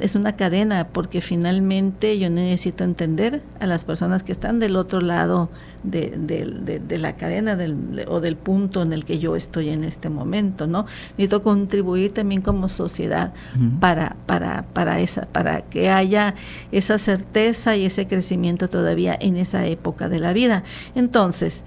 Es 0.00 0.14
una 0.14 0.36
cadena 0.36 0.88
porque 0.92 1.20
finalmente 1.22 2.18
yo 2.18 2.28
necesito 2.28 2.84
entender 2.84 3.42
a 3.58 3.66
las 3.66 3.84
personas 3.84 4.22
que 4.22 4.32
están 4.32 4.58
del 4.58 4.76
otro 4.76 5.00
lado 5.00 5.48
de, 5.82 6.10
de, 6.10 6.98
la 6.98 7.16
cadena 7.16 7.56
del, 7.56 8.04
o 8.06 8.20
del 8.20 8.36
punto 8.36 8.82
en 8.82 8.92
el 8.92 9.06
que 9.06 9.18
yo 9.18 9.34
estoy 9.34 9.70
en 9.70 9.84
este 9.84 10.10
momento, 10.10 10.66
¿no? 10.66 10.84
Necesito 11.12 11.42
contribuir 11.42 12.12
también 12.12 12.42
como 12.42 12.68
sociedad 12.68 13.32
para, 13.80 14.14
para, 14.26 14.66
para, 14.74 15.00
esa, 15.00 15.22
para 15.22 15.62
que 15.62 15.88
haya 15.88 16.34
esa 16.70 16.98
certeza 16.98 17.74
y 17.74 17.86
ese 17.86 18.06
crecimiento 18.06 18.68
todavía 18.68 19.16
en 19.18 19.38
esa 19.38 19.66
época 19.66 20.10
de 20.10 20.18
la 20.18 20.34
vida. 20.34 20.64
Entonces, 20.94 21.64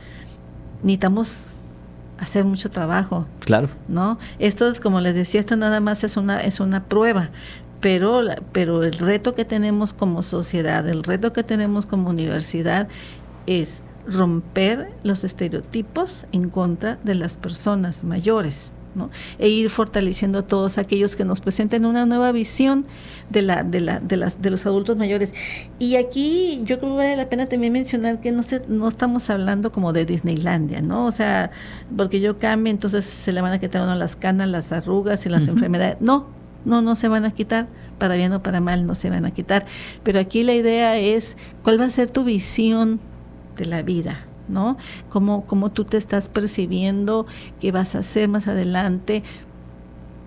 necesitamos 0.84 1.44
hacer 2.18 2.46
mucho 2.46 2.70
trabajo. 2.70 3.26
Claro. 3.40 3.70
¿No? 3.88 4.18
Esto 4.40 4.68
es 4.68 4.80
como 4.80 5.02
les 5.02 5.16
decía, 5.16 5.40
esto 5.40 5.56
nada 5.56 5.80
más 5.80 6.04
es 6.04 6.18
una 6.18 6.40
es 6.42 6.60
una 6.60 6.84
prueba, 6.86 7.30
pero, 7.82 8.22
pero 8.52 8.84
el 8.84 8.94
reto 8.94 9.34
que 9.34 9.44
tenemos 9.44 9.92
como 9.94 10.24
sociedad, 10.24 10.88
el 10.88 11.04
reto 11.04 11.34
que 11.34 11.44
tenemos 11.44 11.86
como 11.86 12.10
universidad 12.10 12.88
es 13.48 13.84
romper 14.08 14.92
los 15.04 15.24
estereotipos 15.24 16.26
en 16.32 16.50
contra 16.50 16.98
de 17.04 17.16
las 17.16 17.38
personas 17.38 18.04
mayores. 18.04 18.74
¿No? 18.96 19.10
e 19.40 19.50
ir 19.50 19.70
fortaleciendo 19.70 20.40
a 20.40 20.42
todos 20.44 20.78
aquellos 20.78 21.16
que 21.16 21.26
nos 21.26 21.42
presenten 21.42 21.86
una 21.86 22.06
nueva 22.06 22.32
visión 22.32 22.86
de 23.30 23.42
la, 23.42 23.64
de 23.64 23.80
la, 23.80 24.00
de 24.00 24.18
las, 24.18 24.42
de 24.42 24.50
los 24.50 24.66
adultos 24.66 24.98
mayores. 24.98 25.34
Y 25.80 25.96
aquí 25.96 26.62
yo 26.64 26.80
creo 26.80 26.92
que 26.92 26.98
vale 26.98 27.16
la 27.16 27.30
pena 27.30 27.46
también 27.46 27.74
mencionar 27.74 28.22
que 28.22 28.32
no 28.32 28.44
se, 28.44 28.62
no 28.68 28.88
estamos 28.88 29.30
hablando 29.30 29.72
como 29.72 29.94
de 29.94 30.06
Disneylandia, 30.06 30.82
¿no? 30.82 31.06
O 31.06 31.12
sea, 31.12 31.52
porque 31.96 32.20
yo 32.20 32.38
cambie, 32.38 32.72
entonces 32.72 33.06
se 33.06 33.32
le 33.32 33.42
van 33.42 33.54
a 33.54 33.60
quitar 33.60 33.82
uno 33.82 33.96
las 33.96 34.16
canas, 34.16 34.48
las 34.48 34.72
arrugas 34.72 35.26
y 35.26 35.30
las 35.30 35.48
enfermedades. 35.48 35.98
No, 36.00 36.28
no, 36.66 36.82
no 36.82 36.96
se 36.96 37.08
van 37.08 37.26
a 37.26 37.32
quitar, 37.32 37.68
para 37.98 38.16
bien 38.16 38.34
o 38.34 38.44
para 38.44 38.60
mal 38.60 38.86
no 38.86 38.96
se 38.96 39.10
van 39.10 39.26
a 39.26 39.32
quitar. 39.32 39.66
Pero 40.04 40.20
aquí 40.20 40.44
la 40.44 40.54
idea 40.54 40.98
es, 40.98 41.38
¿cuál 41.64 41.80
va 41.80 41.86
a 41.86 41.90
ser 41.90 42.10
tu 42.10 42.24
visión 42.24 43.00
de 43.58 43.66
la 43.66 43.82
vida? 43.82 44.26
¿No? 44.48 44.78
Cómo, 45.10 45.46
cómo 45.46 45.72
tú 45.72 45.86
te 45.86 45.98
estás 45.98 46.30
percibiendo, 46.30 47.26
qué 47.60 47.72
vas 47.72 47.96
a 47.96 48.00
hacer 48.00 48.30
más 48.30 48.48
adelante, 48.48 49.24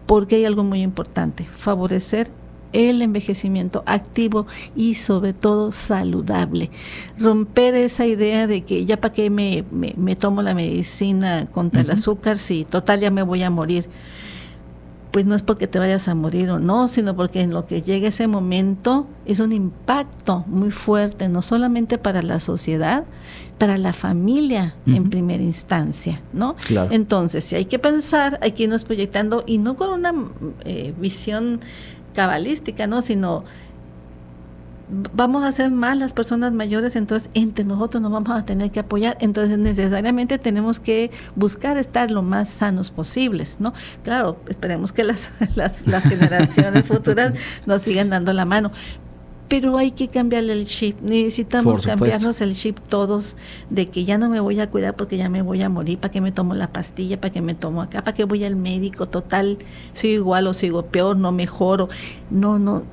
porque 0.07 0.37
hay 0.37 0.45
algo 0.45 0.65
muy 0.65 0.83
importante, 0.83 1.45
favorecer 1.45 2.31
el 2.75 3.03
envejecimiento 3.03 3.83
activo 3.87 4.47
y 4.77 4.95
sobre 4.95 5.33
todo 5.33 5.73
saludable. 5.73 6.71
Romper 7.19 7.75
esa 7.77 8.05
idea 8.05 8.47
de 8.47 8.65
que 8.65 8.85
ya 8.85 9.01
para 9.01 9.15
qué 9.15 9.31
me, 9.31 9.65
me, 9.71 10.17
tomo 10.17 10.43
la 10.43 10.55
medicina 10.55 11.47
contra 11.53 11.83
el 11.83 11.91
azúcar 11.91 12.37
si 12.37 12.65
total 12.65 13.01
ya 13.01 13.11
me 13.11 13.23
voy 13.23 13.43
a 13.43 13.51
morir 13.51 13.89
pues 15.15 15.27
no 15.27 15.37
es 15.37 15.43
porque 15.43 15.69
te 15.69 15.79
vayas 15.79 16.09
a 16.09 16.17
morir 16.17 16.51
o 16.51 16.59
no, 16.59 16.89
sino 16.89 17.15
porque 17.15 17.41
en 17.41 17.53
lo 17.53 17.69
que 17.69 17.83
llega 17.83 18.09
ese 18.09 18.27
momento 18.27 19.07
es 19.27 19.39
un 19.39 19.53
impacto 19.53 20.43
muy 20.49 20.73
fuerte, 20.73 21.29
no 21.29 21.41
solamente 21.41 21.99
para 21.99 22.21
la 22.21 22.41
sociedad, 22.41 23.05
para 23.57 23.79
la 23.79 23.93
familia 23.93 24.75
en 24.89 25.11
primera 25.11 25.41
instancia, 25.41 26.21
¿no? 26.33 26.57
Entonces, 26.91 27.45
si 27.45 27.55
hay 27.55 27.67
que 27.67 27.79
pensar, 27.79 28.41
hay 28.43 28.53
que 28.53 28.65
irnos 28.65 28.83
proyectando 28.83 29.45
y 29.47 29.59
no 29.59 29.77
con 29.77 29.91
una 29.91 30.13
eh, 30.65 30.93
visión 30.99 31.61
cabalística, 32.13 32.89
¿no? 32.89 33.01
Sino 33.01 33.45
vamos 35.13 35.45
a 35.45 35.53
ser 35.53 35.71
más 35.71 35.97
las 35.99 36.13
personas 36.13 36.53
mayores, 36.53 36.97
entonces 36.97 37.31
entre 37.35 37.65
nosotros 37.65 38.03
nos 38.03 38.13
vamos 38.13 38.31
a 38.31 38.45
tener 38.45 38.71
que 38.71 38.81
apoyar, 38.81 39.17
entonces 39.21 39.59
necesariamente 39.59 40.39
tenemos 40.39 40.81
que 40.81 41.11
buscar 41.35 41.79
estar 41.79 42.11
lo 42.11 42.23
más 42.23 42.49
sanos 42.49 42.91
posibles, 42.91 43.59
¿no? 43.61 43.73
Claro, 44.03 44.39
esperemos 44.49 44.93
que 44.93 45.05
las, 45.05 45.31
las, 45.55 45.87
las 45.87 46.03
generaciones 46.05 46.85
futuras 46.85 47.33
nos 47.67 47.83
sigan 47.83 48.11
dando 48.11 48.33
la 48.33 48.45
mano, 48.45 48.71
pero 49.49 49.77
hay 49.77 49.91
que 49.91 50.09
cambiarle 50.09 50.53
el 50.53 50.67
chip. 50.67 51.01
Necesitamos 51.01 51.83
cambiarnos 51.83 52.41
el 52.41 52.55
chip 52.55 52.79
todos 52.89 53.37
de 53.71 53.89
que 53.89 54.05
ya 54.05 54.19
no 54.19 54.29
me 54.29 54.41
voy 54.41 54.61
a 54.61 54.71
cuidar 54.71 54.97
porque 54.97 55.17
ya 55.17 55.29
me 55.29 55.43
voy 55.43 55.63
a 55.63 55.69
morir, 55.69 55.99
para 55.99 56.11
qué 56.11 56.21
me 56.21 56.33
tomo 56.33 56.55
la 56.55 56.73
pastilla, 56.73 57.21
para 57.21 57.33
qué 57.33 57.43
me 57.43 57.55
tomo 57.55 57.83
acá, 57.83 58.03
para 58.03 58.15
qué 58.15 58.25
voy 58.25 58.45
al 58.45 58.57
médico, 58.57 59.07
total, 59.07 59.59
sigo 59.93 60.15
igual 60.15 60.47
o 60.47 60.55
sigo 60.55 60.87
peor, 60.87 61.17
no 61.17 61.33
mejoro. 61.33 61.89
No, 62.31 62.59
no, 62.59 62.85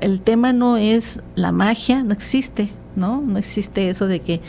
el 0.00 0.20
tema 0.20 0.52
no 0.52 0.76
es 0.76 1.20
la 1.34 1.52
magia, 1.52 2.04
no 2.04 2.12
existe, 2.12 2.70
¿no? 2.96 3.20
No 3.20 3.38
existe 3.38 3.88
eso 3.88 4.06
de 4.06 4.20
que 4.20 4.40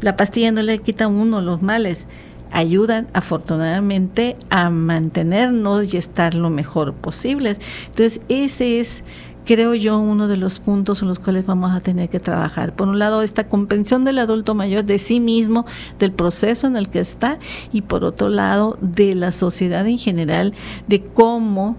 la 0.00 0.16
pastilla 0.16 0.52
no 0.52 0.62
le 0.62 0.78
quita 0.78 1.04
a 1.04 1.08
uno 1.08 1.40
los 1.40 1.62
males 1.62 2.06
ayudan 2.50 3.08
afortunadamente 3.12 4.36
a 4.50 4.70
mantenernos 4.70 5.92
y 5.92 5.96
estar 5.96 6.34
lo 6.34 6.50
mejor 6.50 6.94
posibles. 6.94 7.60
Entonces, 7.86 8.20
ese 8.28 8.80
es 8.80 9.04
creo 9.48 9.74
yo, 9.74 9.98
uno 9.98 10.28
de 10.28 10.36
los 10.36 10.58
puntos 10.58 11.00
en 11.00 11.08
los 11.08 11.18
cuales 11.18 11.46
vamos 11.46 11.74
a 11.74 11.80
tener 11.80 12.10
que 12.10 12.20
trabajar. 12.20 12.76
Por 12.76 12.86
un 12.86 12.98
lado, 12.98 13.22
esta 13.22 13.48
comprensión 13.48 14.04
del 14.04 14.18
adulto 14.18 14.54
mayor 14.54 14.84
de 14.84 14.98
sí 14.98 15.20
mismo, 15.20 15.64
del 15.98 16.12
proceso 16.12 16.66
en 16.66 16.76
el 16.76 16.90
que 16.90 17.00
está, 17.00 17.38
y 17.72 17.80
por 17.80 18.04
otro 18.04 18.28
lado, 18.28 18.76
de 18.82 19.14
la 19.14 19.32
sociedad 19.32 19.86
en 19.86 19.96
general, 19.96 20.52
de 20.86 21.02
cómo 21.02 21.78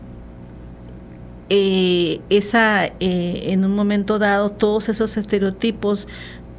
eh, 1.49 2.21
esa, 2.31 2.85
eh, 2.87 2.93
en 3.51 3.63
un 3.63 3.75
momento 3.75 4.17
dado, 4.17 4.49
todos 4.49 4.89
esos 4.89 5.15
estereotipos, 5.15 6.07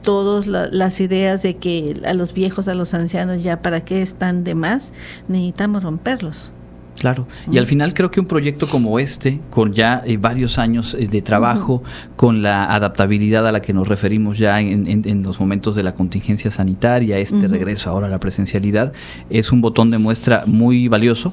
todas 0.03 0.47
las 0.47 1.01
ideas 1.01 1.43
de 1.43 1.57
que 1.57 2.01
a 2.07 2.15
los 2.15 2.35
viejos, 2.35 2.69
a 2.69 2.75
los 2.75 2.95
ancianos, 2.95 3.43
ya 3.43 3.63
para 3.63 3.81
qué 3.81 4.01
están 4.01 4.45
de 4.45 4.55
más, 4.55 4.93
necesitamos 5.27 5.83
romperlos. 5.83 6.53
Claro, 7.01 7.27
y 7.51 7.57
al 7.57 7.67
final 7.67 7.95
creo 7.95 8.11
que 8.11 8.21
un 8.21 8.27
proyecto 8.27 8.67
como 8.67 8.99
este, 8.99 9.41
con 9.49 9.73
ya 9.73 10.03
eh, 10.05 10.19
varios 10.19 10.59
años 10.59 10.93
eh, 10.93 11.07
de 11.07 11.23
trabajo, 11.23 11.83
con 12.15 12.43
la 12.43 12.75
adaptabilidad 12.75 13.49
a 13.49 13.53
la 13.53 13.63
que 13.63 13.73
nos 13.73 13.89
referimos 13.89 14.37
ya 14.37 14.61
en, 14.61 15.23
los 15.23 15.41
momentos 15.41 15.75
de 15.75 15.83
la 15.83 15.95
contingencia 15.95 16.51
sanitaria, 16.51 17.17
este 17.17 17.49
regreso 17.49 17.89
ahora 17.89 18.07
a 18.07 18.11
la 18.11 18.21
presencialidad, 18.21 18.93
es 19.31 19.51
un 19.51 19.63
botón 19.63 19.91
de 19.91 19.97
muestra 19.97 20.45
muy 20.45 20.89
valioso 20.89 21.33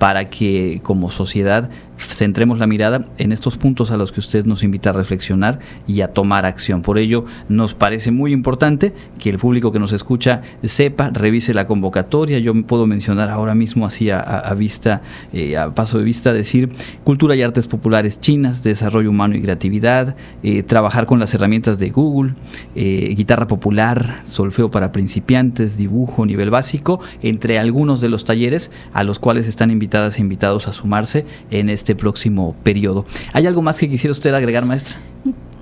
para 0.00 0.28
que 0.30 0.80
como 0.82 1.08
sociedad 1.12 1.70
centremos 2.06 2.58
la 2.58 2.66
mirada 2.66 3.06
en 3.18 3.32
estos 3.32 3.56
puntos 3.56 3.90
a 3.90 3.96
los 3.96 4.12
que 4.12 4.20
usted 4.20 4.44
nos 4.44 4.62
invita 4.62 4.90
a 4.90 4.92
reflexionar 4.92 5.58
y 5.86 6.00
a 6.00 6.08
tomar 6.08 6.46
acción. 6.46 6.82
Por 6.82 6.98
ello, 6.98 7.24
nos 7.48 7.74
parece 7.74 8.10
muy 8.10 8.32
importante 8.32 8.92
que 9.18 9.30
el 9.30 9.38
público 9.38 9.72
que 9.72 9.78
nos 9.78 9.92
escucha 9.92 10.42
sepa, 10.62 11.10
revise 11.10 11.54
la 11.54 11.66
convocatoria. 11.66 12.38
Yo 12.38 12.54
puedo 12.66 12.86
mencionar 12.86 13.30
ahora 13.30 13.54
mismo 13.54 13.86
así 13.86 14.10
a, 14.10 14.54
vista, 14.56 15.02
eh, 15.32 15.56
a 15.56 15.74
paso 15.74 15.98
de 15.98 16.04
vista, 16.04 16.32
decir 16.32 16.70
cultura 17.04 17.34
y 17.36 17.42
artes 17.42 17.66
populares 17.66 18.20
chinas, 18.20 18.62
desarrollo 18.62 19.10
humano 19.10 19.36
y 19.36 19.42
creatividad, 19.42 20.16
eh, 20.42 20.62
trabajar 20.62 21.06
con 21.06 21.18
las 21.18 21.34
herramientas 21.34 21.78
de 21.78 21.90
Google, 21.90 22.34
eh, 22.74 23.14
guitarra 23.16 23.46
popular, 23.46 24.22
solfeo 24.24 24.70
para 24.70 24.92
principiantes, 24.92 25.76
dibujo, 25.76 26.26
nivel 26.26 26.50
básico, 26.50 27.00
entre 27.22 27.58
algunos 27.58 28.00
de 28.00 28.08
los 28.08 28.24
talleres 28.24 28.70
a 28.92 29.04
los 29.04 29.18
cuales 29.18 29.46
están 29.46 29.70
invitadas 29.70 30.18
e 30.18 30.20
invitados 30.20 30.68
a 30.68 30.72
sumarse 30.72 31.26
en 31.50 31.68
este 31.68 31.93
este 31.94 32.00
próximo 32.00 32.56
periodo. 32.62 33.06
¿Hay 33.32 33.46
algo 33.46 33.62
más 33.62 33.78
que 33.78 33.88
quisiera 33.88 34.12
usted 34.12 34.34
agregar, 34.34 34.64
maestra? 34.64 34.96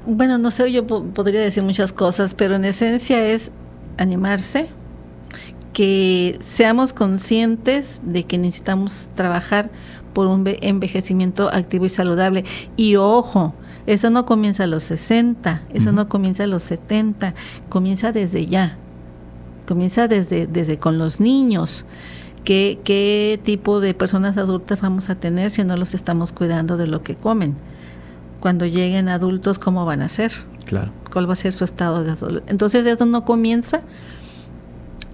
Bueno, 0.06 0.38
no 0.38 0.50
sé, 0.50 0.72
yo 0.72 0.86
podría 0.86 1.40
decir 1.40 1.62
muchas 1.62 1.92
cosas, 1.92 2.34
pero 2.34 2.56
en 2.56 2.64
esencia 2.64 3.24
es 3.24 3.50
animarse, 3.98 4.68
que 5.72 6.38
seamos 6.40 6.92
conscientes 6.92 8.00
de 8.02 8.24
que 8.24 8.38
necesitamos 8.38 9.08
trabajar 9.14 9.70
por 10.12 10.26
un 10.26 10.44
envejecimiento 10.60 11.48
activo 11.52 11.86
y 11.86 11.88
saludable. 11.88 12.44
Y 12.76 12.96
ojo, 12.96 13.54
eso 13.86 14.10
no 14.10 14.24
comienza 14.24 14.64
a 14.64 14.66
los 14.66 14.84
60, 14.84 15.62
eso 15.72 15.92
no 15.92 16.08
comienza 16.08 16.44
a 16.44 16.46
los 16.46 16.62
70, 16.64 17.34
comienza 17.68 18.12
desde 18.12 18.46
ya, 18.46 18.76
comienza 19.66 20.08
desde, 20.08 20.46
desde 20.46 20.78
con 20.78 20.98
los 20.98 21.20
niños 21.20 21.84
qué, 22.44 22.78
qué 22.84 23.40
tipo 23.42 23.80
de 23.80 23.94
personas 23.94 24.36
adultas 24.36 24.80
vamos 24.80 25.10
a 25.10 25.14
tener 25.14 25.50
si 25.50 25.64
no 25.64 25.76
los 25.76 25.94
estamos 25.94 26.32
cuidando 26.32 26.76
de 26.76 26.86
lo 26.86 27.02
que 27.02 27.16
comen. 27.16 27.54
Cuando 28.40 28.66
lleguen 28.66 29.08
adultos, 29.08 29.58
¿cómo 29.58 29.84
van 29.84 30.02
a 30.02 30.08
ser? 30.08 30.32
Claro. 30.64 30.92
¿Cuál 31.12 31.28
va 31.28 31.34
a 31.34 31.36
ser 31.36 31.52
su 31.52 31.64
estado 31.64 32.02
de 32.02 32.12
adulto? 32.12 32.42
Entonces, 32.48 32.86
eso 32.86 33.06
no 33.06 33.24
comienza 33.24 33.82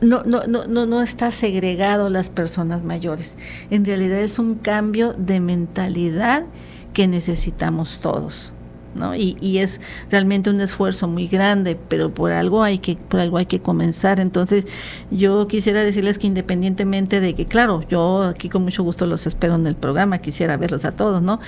no, 0.01 0.23
no, 0.25 0.47
no, 0.47 0.67
no, 0.67 0.87
no 0.87 1.03
está 1.03 1.33
segregado 1.33 2.09
las 2.09 2.31
personas 2.31 2.85
mayores. 2.85 3.37
En 3.71 3.85
realidad 3.85 4.21
es 4.21 4.39
un 4.39 4.55
cambio 4.55 5.13
de 5.13 5.41
mentalidad 5.41 6.45
que 6.93 7.09
necesitamos 7.09 7.99
todos. 7.99 8.53
¿No? 8.95 9.15
Y, 9.15 9.37
y, 9.41 9.59
es 9.59 9.81
realmente 10.11 10.51
un 10.51 10.61
esfuerzo 10.61 11.09
muy 11.09 11.27
grande, 11.27 11.79
pero 11.89 12.13
por 12.13 12.33
algo 12.33 12.63
hay 12.63 12.79
que, 12.79 12.97
por 12.97 13.21
algo 13.21 13.39
hay 13.39 13.47
que 13.47 13.61
comenzar. 13.61 14.21
Entonces, 14.21 14.65
yo 15.11 15.47
quisiera 15.49 15.83
decirles 15.83 16.19
que 16.19 16.27
independientemente 16.27 17.21
de 17.21 17.35
que, 17.35 17.47
claro, 17.47 17.85
yo 17.89 18.25
aquí 18.25 18.49
con 18.49 18.63
mucho 18.63 18.83
gusto 18.83 19.07
los 19.07 19.27
espero 19.27 19.55
en 19.55 19.67
el 19.67 19.77
programa, 19.77 20.19
quisiera 20.19 20.57
verlos 20.57 20.85
a 20.85 20.93
todos, 20.93 21.23
¿no? 21.23 21.41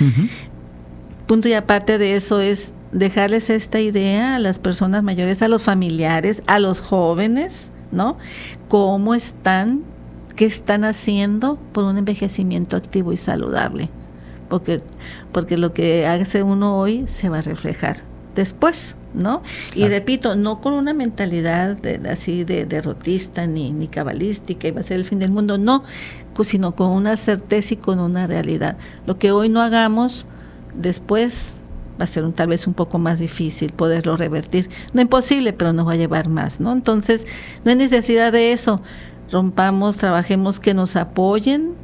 Punto 1.27 1.49
y 1.49 1.53
aparte 1.53 1.99
de 1.99 2.17
eso 2.17 2.41
es 2.41 2.73
dejarles 2.93 3.51
esta 3.51 3.81
idea 3.81 4.37
a 4.37 4.39
las 4.39 4.59
personas 4.59 5.03
mayores, 5.03 5.43
a 5.43 5.49
los 5.49 5.63
familiares, 5.63 6.43
a 6.47 6.59
los 6.59 6.81
jóvenes, 6.81 7.71
¿no? 7.93 8.19
¿Cómo 8.69 9.15
están? 9.15 9.83
¿Qué 10.37 10.47
están 10.47 10.85
haciendo 10.85 11.59
por 11.73 11.85
un 11.85 11.99
envejecimiento 11.99 12.77
activo 12.77 13.13
y 13.13 13.17
saludable? 13.17 13.91
Porque, 14.51 14.83
porque 15.33 15.57
lo 15.57 15.73
que 15.73 16.07
hace 16.07 16.43
uno 16.43 16.77
hoy 16.77 17.05
se 17.07 17.31
va 17.31 17.39
a 17.39 17.43
reflejar 17.43 18.05
después, 18.35 18.97
¿no? 19.15 19.43
Y 19.75 19.89
repito, 19.89 20.37
no 20.37 20.61
con 20.61 20.75
una 20.75 20.93
mentalidad 20.93 21.77
así 22.07 22.45
de 22.45 22.67
derrotista 22.67 23.47
ni, 23.47 23.73
ni 23.73 23.89
cabalística 23.89 24.69
y 24.69 24.71
va 24.71 24.81
a 24.81 24.85
ser 24.85 24.99
el 24.99 25.07
fin 25.07 25.19
del 25.19 25.31
mundo, 25.31 25.57
no, 25.57 25.83
sino 26.45 26.75
con 26.75 26.91
una 26.91 27.17
certeza 27.17 27.75
y 27.75 27.77
con 27.77 28.01
una 28.01 28.27
realidad. 28.27 28.77
Lo 29.07 29.19
que 29.19 29.33
hoy 29.33 29.49
no 29.49 29.61
hagamos, 29.61 30.27
después 30.75 31.57
va 32.01 32.05
a 32.05 32.07
ser 32.07 32.25
un, 32.25 32.33
tal 32.33 32.49
vez 32.49 32.67
un 32.67 32.75
poco 32.75 32.99
más 32.99 33.19
difícil 33.19 33.73
poderlo 33.73 34.17
revertir. 34.17 34.71
No 34.93 35.03
imposible, 35.03 35.53
pero 35.53 35.73
nos 35.73 35.87
va 35.87 35.93
a 35.93 35.97
llevar 35.97 36.29
más, 36.29 36.61
¿no? 36.61 36.73
Entonces, 36.73 37.27
no 37.65 37.71
hay 37.71 37.77
necesidad 37.77 38.33
de 38.33 38.53
eso. 38.53 38.81
Rompamos, 39.31 39.97
trabajemos 39.97 40.59
que 40.59 40.75
nos 40.75 40.97
apoyen, 40.97 41.75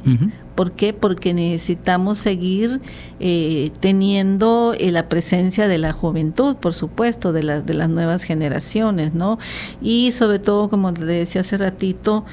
¿Por 0.57 0.71
qué? 0.71 0.91
Porque 0.91 1.35
necesitamos 1.35 2.17
seguir 2.17 2.81
eh, 3.19 3.69
teniendo 3.79 4.73
eh, 4.75 4.91
la 4.91 5.07
presencia 5.07 5.67
de 5.67 5.77
la 5.77 5.93
juventud, 5.93 6.55
por 6.55 6.73
supuesto, 6.73 7.31
de, 7.31 7.61
de 7.61 7.73
las 7.75 7.89
nuevas 7.89 8.23
generaciones, 8.23 9.13
¿no? 9.13 9.37
Y 9.83 10.11
sobre 10.13 10.39
todo, 10.39 10.67
como 10.67 10.89
le 10.89 11.05
decía 11.05 11.41
hace 11.41 11.57
ratito, 11.57 12.25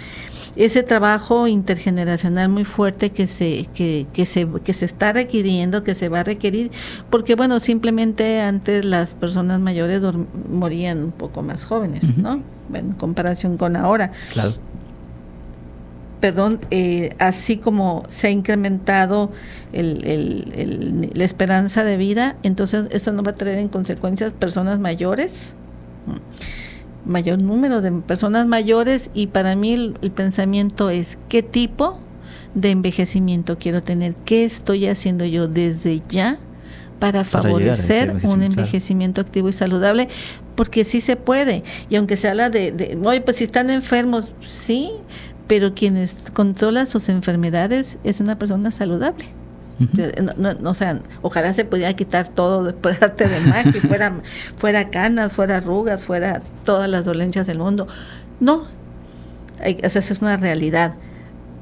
ese 0.56 0.82
trabajo 0.82 1.46
intergeneracional 1.48 2.48
muy 2.48 2.64
fuerte 2.64 3.10
que 3.10 3.26
se, 3.26 3.68
que, 3.74 4.06
que, 4.14 4.24
se, 4.24 4.48
que 4.64 4.72
se 4.72 4.86
está 4.86 5.12
requiriendo, 5.12 5.84
que 5.84 5.94
se 5.94 6.08
va 6.08 6.20
a 6.20 6.24
requerir, 6.24 6.70
porque 7.10 7.34
bueno, 7.34 7.60
simplemente 7.60 8.40
antes 8.40 8.86
las 8.86 9.12
personas 9.12 9.60
mayores 9.60 10.00
morían 10.50 11.04
un 11.04 11.12
poco 11.12 11.42
más 11.42 11.66
jóvenes, 11.66 12.16
¿no? 12.16 12.40
en 12.72 12.92
comparación 12.92 13.58
con 13.58 13.76
ahora. 13.76 14.12
Claro. 14.32 14.54
Perdón, 16.24 16.58
eh, 16.70 17.14
así 17.18 17.58
como 17.58 18.04
se 18.08 18.28
ha 18.28 18.30
incrementado 18.30 19.30
el, 19.74 21.10
la 21.12 21.22
esperanza 21.22 21.84
de 21.84 21.98
vida, 21.98 22.36
entonces 22.42 22.86
esto 22.92 23.12
no 23.12 23.22
va 23.22 23.32
a 23.32 23.34
traer 23.34 23.58
en 23.58 23.68
consecuencias 23.68 24.32
personas 24.32 24.78
mayores 24.78 25.54
mayor 27.04 27.42
número 27.42 27.82
de 27.82 27.92
personas 27.92 28.46
mayores 28.46 29.10
y 29.12 29.26
para 29.26 29.54
mí 29.54 29.74
el, 29.74 30.10
pensamiento 30.12 30.88
es 30.88 31.18
qué 31.28 31.42
tipo 31.42 31.98
de 32.54 32.70
envejecimiento 32.70 33.58
quiero 33.58 33.82
tener, 33.82 34.14
qué 34.24 34.44
estoy 34.44 34.86
haciendo 34.86 35.26
yo 35.26 35.46
desde 35.46 36.00
ya 36.08 36.38
para, 37.00 37.24
favorecer 37.24 38.16
un 38.22 38.42
envejecimiento 38.42 39.20
activo 39.20 39.50
y 39.50 39.52
saludable, 39.52 40.08
porque 40.54 40.84
sí 40.84 41.02
se 41.02 41.16
puede. 41.16 41.64
Y 41.90 41.96
aunque 41.96 42.16
se 42.16 42.28
habla 42.28 42.48
de, 42.48 42.72
de, 42.72 42.98
oye, 43.04 43.20
pues 43.20 43.36
si 43.36 43.44
están 43.44 43.68
enfermos, 43.68 44.32
sí, 44.46 44.90
pero 45.46 45.74
quienes 45.74 46.16
controla 46.32 46.86
sus 46.86 47.08
enfermedades 47.08 47.98
es 48.04 48.20
una 48.20 48.38
persona 48.38 48.70
saludable 48.70 49.28
no, 50.36 50.70
o 50.70 50.74
sea, 50.74 51.00
ojalá 51.22 51.52
se 51.52 51.64
pudiera 51.64 51.92
quitar 51.94 52.28
todo 52.28 52.74
por 52.76 52.92
arte 52.92 53.26
de 53.26 53.40
magia, 53.40 53.72
fuera, 53.88 54.14
fuera 54.56 54.90
canas, 54.90 55.32
fuera 55.32 55.56
arrugas, 55.56 56.04
fuera 56.04 56.42
todas 56.64 56.88
las 56.88 57.04
dolencias 57.04 57.46
del 57.46 57.58
mundo. 57.58 57.88
No, 58.40 58.66
esa 59.60 59.98
es 59.98 60.10
una 60.20 60.36
realidad. 60.36 60.94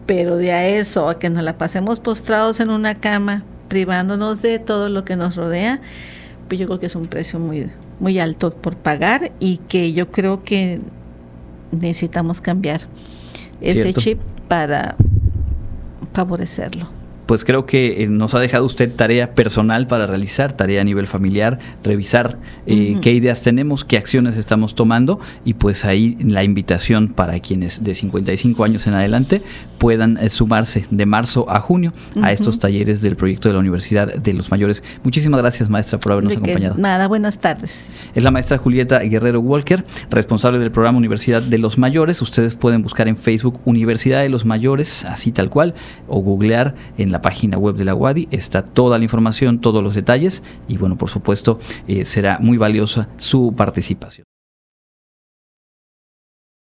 Pero 0.07 0.37
de 0.37 0.53
a 0.53 0.67
eso, 0.67 1.09
a 1.09 1.19
que 1.19 1.31
nos 1.31 1.43
la 1.45 1.57
pasemos 1.57 2.01
postrados 2.01 2.61
en 2.61 2.71
una 2.71 2.97
cama, 2.97 3.45
privándonos 3.69 4.43
de 4.43 4.59
todo 4.59 4.89
lo 4.89 5.05
que 5.05 5.17
nos 5.17 5.37
rodea, 5.37 5.81
pues 6.49 6.61
yo 6.61 6.67
creo 6.67 6.79
que 6.79 6.87
es 6.87 6.97
un 6.97 7.07
precio 7.07 7.39
muy, 7.39 7.71
muy 8.01 8.19
alto 8.19 8.51
por 8.51 8.77
pagar 8.77 9.33
y 9.39 9.59
que 9.69 9.93
yo 9.93 10.11
creo 10.11 10.43
que 10.43 10.81
necesitamos 11.71 12.41
cambiar 12.41 12.83
ese 13.63 13.93
chip 13.93 14.19
para 14.49 14.97
favorecerlo 16.13 16.87
pues 17.27 17.45
creo 17.45 17.67
que 17.67 18.03
eh, 18.03 18.07
nos 18.09 18.35
ha 18.35 18.41
dejado 18.41 18.65
usted 18.65 18.93
tarea 18.95 19.35
personal 19.35 19.87
para 19.87 20.07
realizar, 20.07 20.53
tarea 20.53 20.81
a 20.81 20.85
nivel 20.85 21.07
familiar, 21.07 21.59
revisar 21.83 22.39
eh, 22.67 22.99
qué 23.01 23.13
ideas 23.13 23.43
tenemos, 23.43 23.85
qué 23.85 23.97
acciones 23.97 24.37
estamos 24.37 24.75
tomando 24.75 25.21
y 25.45 25.55
pues 25.55 25.85
ahí 25.85 26.17
la 26.21 26.45
invitación 26.45 27.09
para 27.09 27.39
quienes 27.41 27.85
de 27.85 27.95
55 27.95 28.65
años 28.65 28.87
en 28.87 28.95
adelante 28.95 29.43
puedan 29.79 30.17
eh, 30.19 30.31
sumarse 30.31 30.87
de 30.91 31.07
marzo 31.07 31.49
a 31.51 31.61
junio 31.61 31.93
a 32.23 32.33
estos 32.33 32.59
talleres 32.59 33.03
del 33.03 33.17
proyecto 33.17 33.49
de 33.49 33.55
la 33.55 33.61
Universidad 33.61 34.15
de 34.15 34.33
los 34.33 34.51
Mayores. 34.51 34.83
Muchísimas 35.03 35.41
gracias 35.41 35.69
maestra 35.69 35.99
por 35.99 36.13
habernos 36.13 36.37
acompañado. 36.37 36.77
Nada, 36.79 37.09
buenas 37.09 37.39
tardes. 37.39 37.91
Es 38.15 38.23
la 38.23 38.31
maestra 38.31 38.59
Julieta 38.59 39.01
Guerrero 39.01 39.41
Walker, 39.41 39.85
responsable 40.11 40.59
del 40.59 40.71
programa 40.71 40.99
Universidad 40.99 41.43
de 41.43 41.59
los 41.59 41.79
Mayores. 41.79 42.23
Ustedes 42.23 42.55
pueden 42.55 42.83
buscar 42.83 43.09
en 43.09 43.17
Facebook 43.17 43.61
Universidad 43.65 44.23
de 44.23 44.29
los 44.29 44.45
Mayores, 44.45 45.05
así 45.05 45.33
tal 45.33 45.51
cual, 45.51 45.75
o 46.07 46.21
googlear 46.21 46.75
en 47.13 47.15
la 47.15 47.21
página 47.21 47.59
web 47.59 47.77
de 47.77 47.85
la 47.85 47.95
UADI 47.95 48.29
está 48.31 48.65
toda 48.65 48.97
la 48.97 49.05
información, 49.05 49.61
todos 49.61 49.83
los 49.83 49.95
detalles 49.95 50.43
y 50.67 50.79
bueno, 50.79 50.97
por 50.97 51.11
supuesto, 51.11 51.59
eh, 51.87 52.05
será 52.05 52.39
muy 52.41 52.57
valiosa 52.57 53.09
su 53.19 53.53
participación. 53.55 54.32